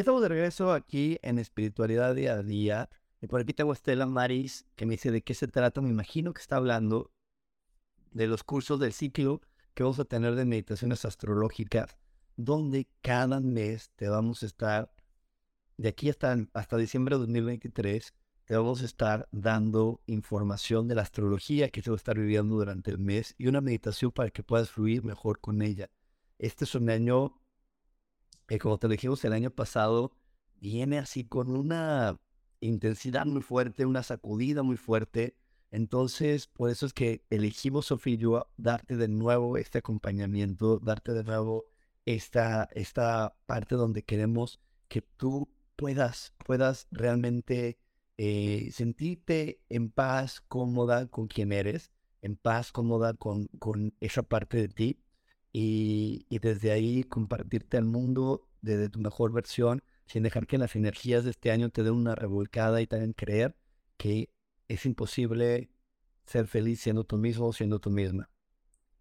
[0.00, 2.88] Estamos de regreso aquí en Espiritualidad Día a Día.
[3.20, 5.82] Y por aquí tengo a Estela Maris, que me dice de qué se trata.
[5.82, 7.12] Me imagino que está hablando
[8.10, 9.42] de los cursos del ciclo
[9.74, 11.98] que vamos a tener de meditaciones astrológicas,
[12.36, 14.90] donde cada mes te vamos a estar,
[15.76, 18.14] de aquí hasta, hasta diciembre de 2023,
[18.46, 22.54] te vamos a estar dando información de la astrología que se va a estar viviendo
[22.54, 25.90] durante el mes y una meditación para que puedas fluir mejor con ella.
[26.38, 27.39] Este es un año
[28.58, 30.12] como te dijimos el año pasado,
[30.60, 32.18] viene así con una
[32.60, 35.36] intensidad muy fuerte, una sacudida muy fuerte.
[35.70, 38.26] Entonces, por eso es que elegimos, Sofía y
[38.56, 41.66] darte de nuevo este acompañamiento, darte de nuevo
[42.06, 47.78] esta, esta parte donde queremos que tú puedas, puedas realmente
[48.18, 54.56] eh, sentirte en paz, cómoda con quien eres, en paz, cómoda con, con esa parte
[54.56, 55.00] de ti
[55.52, 61.24] y, desde ahí compartirte al mundo desde tu mejor versión, sin dejar que las energías
[61.24, 63.56] de este año te den una revolcada y también creer
[63.96, 64.30] que
[64.68, 65.70] es imposible
[66.26, 68.30] ser feliz siendo tú mismo o siendo tú misma.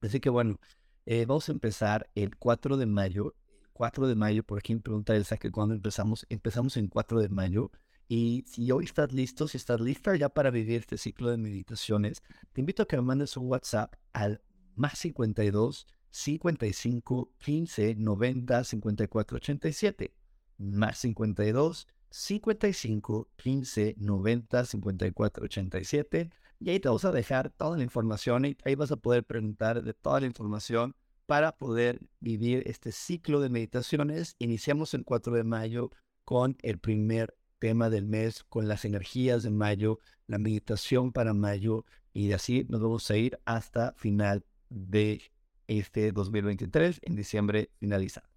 [0.02, 0.60] Así que bueno,
[1.06, 3.36] eh, vamos a empezar el 4 de mayo.
[3.74, 7.30] 4 de mayo, por aquí me pregunta Elsa que cuando empezamos, empezamos en 4 de
[7.30, 7.72] mayo.
[8.08, 12.24] Y si hoy estás listo, si estás lista ya para vivir este ciclo de meditaciones,
[12.54, 14.42] te invito a que me mandes un WhatsApp al
[14.76, 20.14] más 52 55 15 90 54 87.
[20.58, 26.30] Más 52 55 15 90 54 87.
[26.60, 29.82] Y ahí te vamos a dejar toda la información y ahí vas a poder preguntar
[29.84, 30.96] de toda la información
[31.26, 34.36] para poder vivir este ciclo de meditaciones.
[34.40, 35.92] Iniciamos el 4 de mayo
[36.26, 41.86] con el primer tema del mes, con las energías de mayo, la meditación para mayo
[42.14, 45.22] y así nos vamos a ir hasta final de
[45.70, 47.00] este 2023.
[47.04, 48.30] En diciembre finalizamos.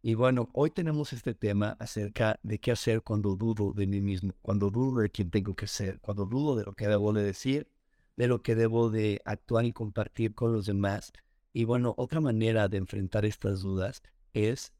[0.00, 4.34] Y bueno, hoy tenemos este tema acerca de qué hacer cuando dudo de mí mismo,
[4.42, 7.70] cuando dudo de quién tengo que ser, cuando dudo de lo que debo de decir,
[8.16, 11.12] de lo que debo de actuar y compartir con los demás.
[11.52, 14.72] Y bueno, otra manera de enfrentar estas dudas es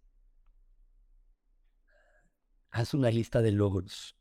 [2.70, 4.16] haz una lista de logros.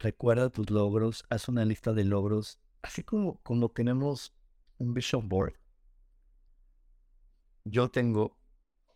[0.00, 4.34] Recuerda tus logros, haz una lista de logros, así como cuando tenemos
[4.78, 5.54] un vision board.
[7.64, 8.36] Yo tengo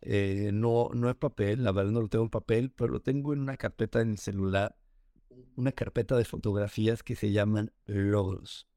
[0.07, 3.33] eh, no, no es papel, la verdad no lo tengo en papel, pero lo tengo
[3.33, 4.77] en una carpeta en el celular,
[5.55, 8.67] una carpeta de fotografías que se llaman logros.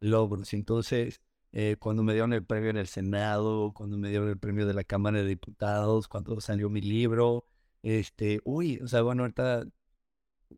[0.00, 0.52] Logros.
[0.52, 4.66] Entonces, eh, cuando me dieron el premio en el Senado, cuando me dieron el premio
[4.66, 7.46] de la Cámara de Diputados, cuando salió mi libro,
[7.82, 9.64] este, uy, o sea, bueno, ahorita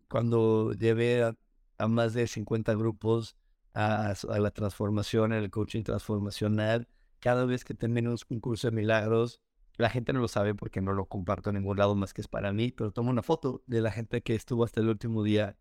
[0.09, 1.37] cuando llevé a,
[1.89, 3.37] más de 50 grupos
[3.75, 6.89] a, la transformación, el coaching transformacional,
[7.25, 9.41] cada vez que tenemos un curso de milagros,
[9.79, 12.29] la gente no lo sabe porque no lo comparto en ningún lado más que es
[12.29, 15.57] para mí, pero tomo una foto de la gente que estuvo hasta el último día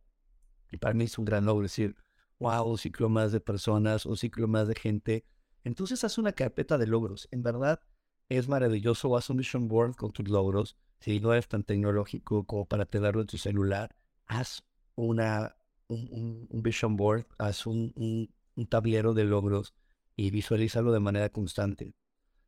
[0.72, 1.96] y para mí es un gran logro decir,
[2.38, 5.26] wow, un ciclo más de personas, un ciclo más de gente.
[5.64, 7.30] Entonces haz una carpeta de logros.
[7.32, 7.80] En verdad
[8.28, 9.16] es maravilloso.
[9.16, 10.76] Haz un vision board con tus logros.
[11.00, 13.96] Si no es tan tecnológico como para tenerlo en tu celular,
[14.26, 15.56] haz una,
[15.88, 18.30] un, vision board, haz un
[18.68, 19.74] tablero de logros
[20.16, 21.94] y visualízalo de manera constante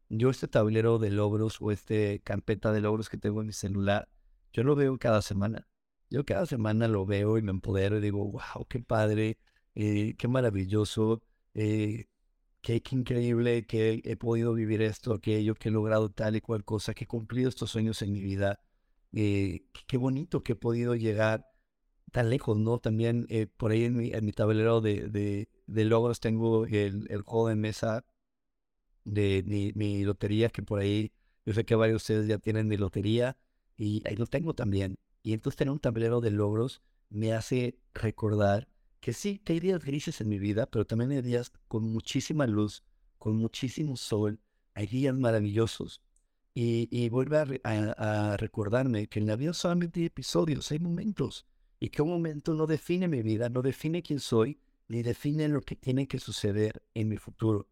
[0.10, 4.10] yo este tablero de logros o este carpeta de logros que tengo en mi celular,
[4.54, 5.68] yo lo veo cada semana.
[6.10, 9.40] Yo cada semana lo veo y me empodero y digo, wow, qué padre,
[9.74, 11.24] eh, qué maravilloso,
[11.56, 12.06] eh,
[12.62, 16.94] qué, increíble que he podido vivir esto, aquello, que he logrado tal y cual cosa,
[16.94, 18.60] que he cumplido estos sueños en mi vida.
[19.14, 21.46] Eh, qué bonito que he podido llegar
[22.12, 22.80] tan lejos, ¿no?
[22.80, 28.06] También por ahí en mi, tablero de, logros tengo el, el juego de mesa
[29.06, 31.14] de mi, lotería, que por ahí
[31.46, 33.38] yo sé que varios de ustedes ya tienen mi lotería
[33.78, 34.98] y ahí lo tengo también.
[35.24, 38.68] Y entonces tener un tablero de logros me hace recordar
[39.00, 42.48] que sí, que hay días grises en mi vida, pero también hay días con muchísima
[42.48, 42.84] luz,
[43.20, 44.40] con muchísimo sol,
[44.74, 46.02] hay días maravillosos.
[46.56, 47.72] Y, y vuelve a,
[48.32, 51.46] a, recordarme que en la vida solamente hay episodios, hay momentos,
[51.80, 54.58] y que un momento no define mi vida, no define quién soy,
[54.88, 57.70] ni define lo que tiene que suceder en mi futuro.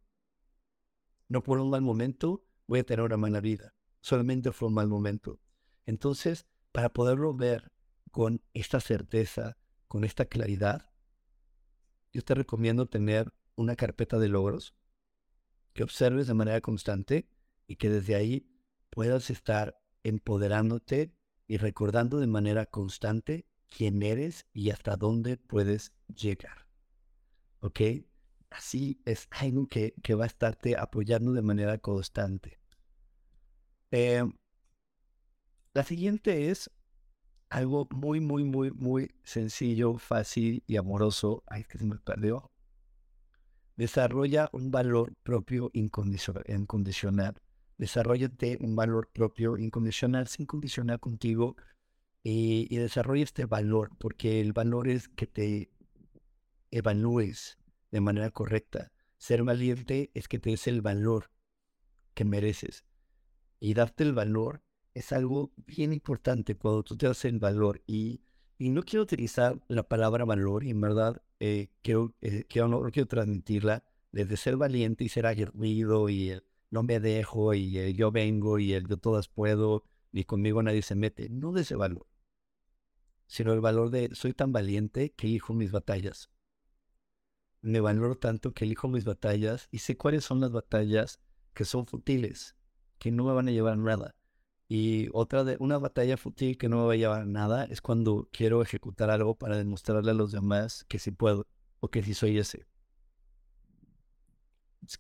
[1.28, 3.74] No por un mal momento voy a tener una mala vida.
[4.02, 5.40] Solamente fue un mal momento.
[5.86, 7.72] Entonces, para poderlo ver
[8.12, 9.58] con esta certeza,
[9.88, 10.90] con esta claridad,
[12.12, 14.76] yo te recomiendo tener una carpeta de logros
[15.74, 17.28] que observes de manera constante
[17.68, 18.48] y que desde ahí
[18.90, 21.16] puedas estar empoderándote
[21.48, 26.63] y recordando de manera constante quién eres y hasta dónde puedes llegar.
[27.64, 27.82] ¿Ok?
[28.54, 32.60] así es algo que, va a estarte apoyando de manera constante.
[33.92, 34.34] Em,
[35.74, 36.70] la siguiente es
[37.50, 41.44] algo muy, muy, muy, muy sencillo, fácil y amoroso.
[41.48, 42.52] Ay, que se me perdió.
[43.76, 47.36] Desarrolla un valor propio incondicional.
[47.78, 51.56] Desarrollate un valor propio incondicional, sin condicionar contigo.
[52.24, 55.73] Y, y desarrolla este valor, porque el valor es que te
[56.74, 57.60] evalúes,
[57.92, 58.92] de manera correcta.
[59.18, 61.30] Ser valiente es que te des el valor
[62.16, 62.84] que mereces.
[63.60, 64.64] Y darte el valor
[64.94, 67.84] es algo bien importante cuando tú te das el valor.
[67.86, 68.22] Y,
[68.58, 73.08] y no quiero utilizar la palabra valor, y en verdad eh, quiero, eh, quiero, quiero
[73.08, 76.40] transmitirla desde ser valiente y ser aguerrido y
[76.72, 80.96] no me dejo y yo vengo y el yo todas puedo y conmigo nadie se
[80.96, 81.30] mete.
[81.30, 82.08] No de ese valor,
[83.28, 86.33] sino el valor de soy tan valiente que hijo mis batallas
[87.64, 91.20] me valoro tanto que elijo mis batallas y sé cuáles son las batallas
[91.54, 92.56] que son futiles,
[93.00, 94.16] que no me van a llevar nada.
[94.68, 98.30] Y otra de una batalla fútil que no me va a llevar nada es cuando
[98.32, 101.48] quiero ejecutar algo para demostrarle a los demás que sí puedo
[101.80, 102.68] o que sí soy ese.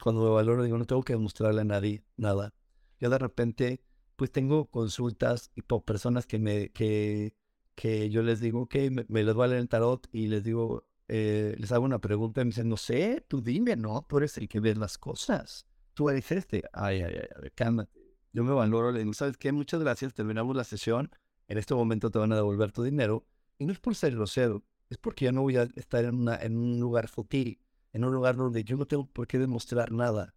[0.01, 2.53] cuando me valoro, digo, no tengo que demostrarle a nadie nada.
[2.99, 3.81] Yo de repente,
[4.15, 7.35] pues tengo consultas y por personas que me, que,
[7.75, 10.85] que yo les digo, ok, me, me les leer el tarot y les digo,
[11.15, 14.35] eh, les hago una pregunta y me dicen, no sé, tú dime, no, tú eres
[14.39, 15.67] el que ves las cosas.
[15.93, 16.63] Tú eres este.
[16.73, 17.91] Ay, ay, ay, cálmate.
[18.31, 19.51] Yo me valoro, le digo, ¿sabes qué?
[19.51, 21.11] Muchas gracias, terminamos la sesión.
[21.47, 23.27] En este momento te van a devolver tu dinero.
[23.59, 26.35] Y no es por ser grosero, es porque ya no voy a estar en, una,
[26.35, 27.61] en un lugar fútil,
[27.91, 30.33] en un lugar donde yo no tengo por qué demostrar nada.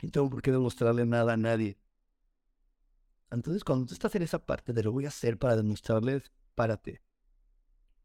[0.00, 1.76] No tengo por qué demostrarle nada a nadie.
[3.32, 7.02] Entonces, cuando tú estás en esa parte de lo voy a hacer para demostrarles, párate.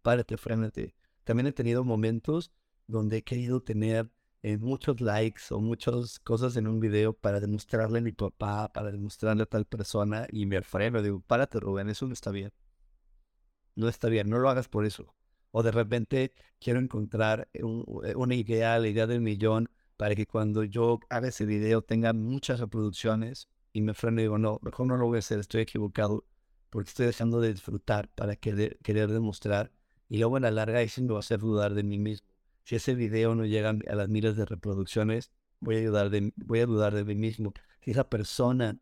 [0.02, 0.96] Párate, frénate.
[1.24, 2.52] También he tenido momentos
[2.88, 4.12] donde he querido tener
[4.44, 8.92] eh, muchos likes o muchas cosas en un video para demostrarle a mi papá, para
[8.92, 11.02] demostrarle a tal persona y me freno.
[11.02, 12.52] Digo, párate, Rubén, eso no está bien.
[13.76, 15.16] No está bien, no lo hagas por eso.
[15.52, 20.64] O de repente quiero encontrar eh, una idea, la idea del millón, para que cuando
[20.64, 24.98] yo haga ese video tenga muchas reproducciones y me freno y digo, no, mejor no
[24.98, 26.26] lo voy a hacer, estoy equivocado,
[26.72, 29.72] porque estoy dejando de disfrutar para querer, querer demostrar
[30.12, 32.28] y luego en la larga eso me va a hacer dudar de mí mismo.
[32.66, 35.32] Si ese video no llega a las miles de reproducciones,
[35.62, 37.54] voy a, ayudar voy a dudar de mí mismo.
[37.80, 38.78] Si esa persona,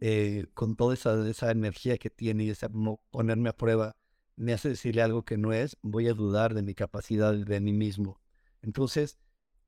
[0.00, 2.70] eh, con toda esa, esa energía que tiene y esa
[3.10, 3.94] ponerme a prueba,
[4.36, 7.74] me hace decirle algo que no es, voy a dudar de mi capacidad de mí
[7.74, 8.22] mismo.
[8.62, 9.18] Entonces,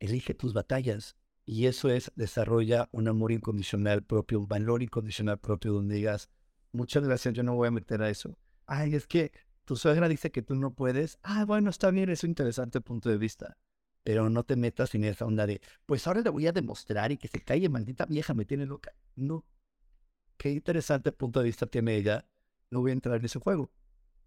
[0.01, 1.15] elige tus batallas.
[1.45, 6.31] Y eso es, desarrolla un amor incondicional propio, un valor incondicional propio, donde digas,
[6.73, 8.39] muchas gracias, yo no voy a meter a eso.
[8.65, 9.31] Ay, es que
[9.67, 13.11] tu suegra dice que tú no puedes, ah, bueno, está bien, es un interesante punto
[13.11, 13.59] de vista.
[14.03, 17.19] Pero no te metas en esa onda de, pues ahora le voy a demostrar y
[17.19, 18.95] que se calle, maldita vieja, me tiene loca.
[19.17, 19.45] No.
[20.37, 22.27] Qué interesante punto de vista tiene ella.
[22.71, 23.71] No voy a entrar en ese juego.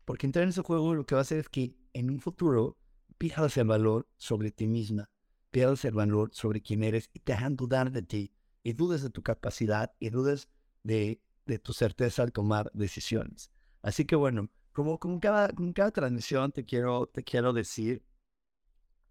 [0.06, 2.78] Porque entrar en ese juego lo que va a hacer es que en un futuro
[3.18, 5.10] pierdas el valor sobre ti misma,
[5.52, 8.34] pierdas el valor sobre quién eres y te hagan dudar de ti
[8.64, 10.50] y dudes de tu capacidad y dudes
[10.84, 11.22] de,
[11.64, 13.52] tu certeza al tomar decisiones.
[13.82, 14.50] Así que bueno,
[14.80, 18.02] como con cada, cada transmisión te quiero, te quiero decir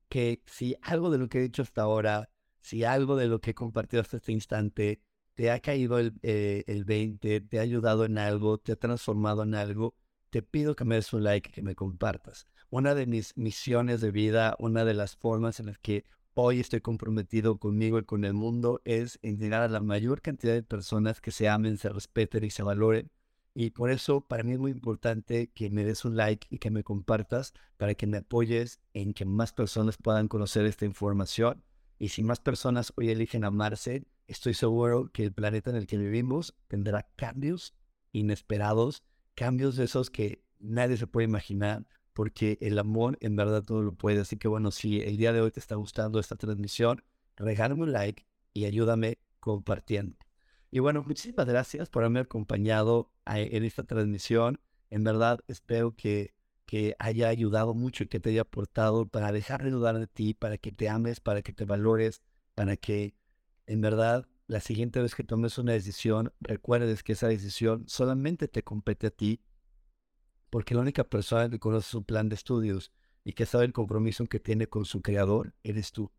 [0.08, 2.30] que si algo de lo que he dicho hasta ahora,
[2.62, 5.02] si algo de lo que he compartido hasta este instante
[5.34, 9.42] te ha caído el, eh, el 20, te ha ayudado en algo, te ha transformado
[9.42, 9.94] en algo,
[10.30, 12.46] te pido que me des un like que me compartas.
[12.70, 16.80] Una de mis misiones de vida, una de las formas en las que hoy estoy
[16.80, 21.20] comprometido conmigo y con el mundo es en llegar a la mayor cantidad de personas
[21.20, 23.10] que se amen, se respeten y se valoren
[23.60, 26.70] y por eso para mí es muy importante que me des un like y que
[26.70, 31.64] me compartas para que me apoyes en que más personas puedan conocer esta información.
[31.98, 35.98] Y si más personas hoy eligen amarse, estoy seguro que el planeta en el que
[35.98, 37.74] vivimos tendrá cambios
[38.12, 39.02] inesperados,
[39.34, 43.92] cambios de esos que nadie se puede imaginar, porque el amor en verdad todo lo
[43.92, 44.20] puede.
[44.20, 47.02] Así que bueno, si el día de hoy te está gustando esta transmisión,
[47.34, 50.16] regálame un like y ayúdame compartiendo.
[50.70, 54.60] Y bueno, muchísimas gracias por haberme acompañado en esta transmisión.
[54.90, 56.34] En verdad, espero que,
[56.66, 60.34] que haya ayudado mucho y que te haya aportado para dejar de dudar de ti,
[60.34, 62.22] para que te ames, para que te valores,
[62.54, 63.14] para que
[63.66, 68.62] en verdad la siguiente vez que tomes una decisión, recuerdes que esa decisión solamente te
[68.62, 69.42] compete a ti,
[70.50, 72.90] porque la única persona que conoce su plan de estudios
[73.24, 76.10] y que sabe el compromiso que tiene con su creador, eres tú.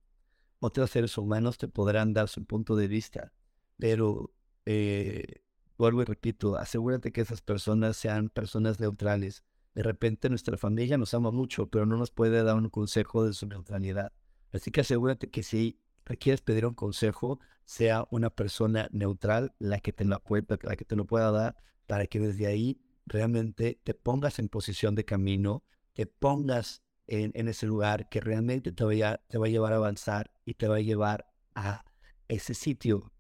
[0.59, 3.33] Otros seres humanos te podrán dar su punto de vista,
[3.77, 4.31] pero
[4.71, 5.41] eh,
[5.79, 9.43] vuelvo y repito, asegúrate que esas personas sean personas neutrales.
[9.73, 13.33] De repente nuestra familia nos ama mucho, pero no nos puede dar un consejo de
[13.33, 14.13] su neutralidad.
[14.53, 19.91] Así que asegúrate que si requieres pedir un consejo, sea una persona neutral la que
[19.91, 20.21] te lo,
[20.61, 21.55] la que te lo pueda dar
[21.87, 25.63] para que desde ahí realmente te pongas en posición de camino,
[25.93, 30.67] te pongas en, ese lugar que realmente te va a llevar a avanzar y te
[30.67, 31.85] va a llevar a
[32.27, 33.11] ese sitio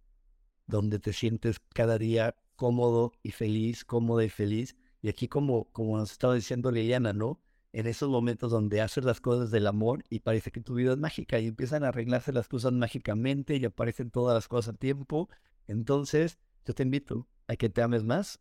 [0.69, 4.75] donde te sientes cada día cómodo y feliz, cómodo y feliz.
[5.01, 7.41] Y aquí como, como nos estaba diciendo Liliana, ¿no?
[7.73, 10.97] En esos momentos donde haces las cosas del amor y parece que tu vida es
[10.97, 15.29] mágica y empiezan a arreglarse las cosas mágicamente y aparecen todas las cosas a tiempo.
[15.67, 18.39] Entonces, yo te invito a que te ames más,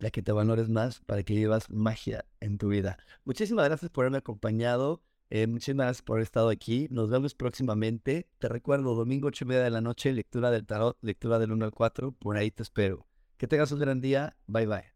[0.00, 2.98] a que te valores más para que vivas magia en tu vida.
[3.24, 5.02] Muchísimas gracias por haberme acompañado.
[5.30, 6.88] Eh, muchísimas gracias por haber estado aquí.
[6.90, 8.28] Nos vemos próximamente.
[8.38, 11.64] Te recuerdo, domingo 8 y media de la noche, lectura del tarot, lectura del 1
[11.64, 12.12] al 4.
[12.12, 13.06] Por ahí te espero.
[13.36, 14.36] Que tengas un gran día.
[14.46, 14.95] Bye bye.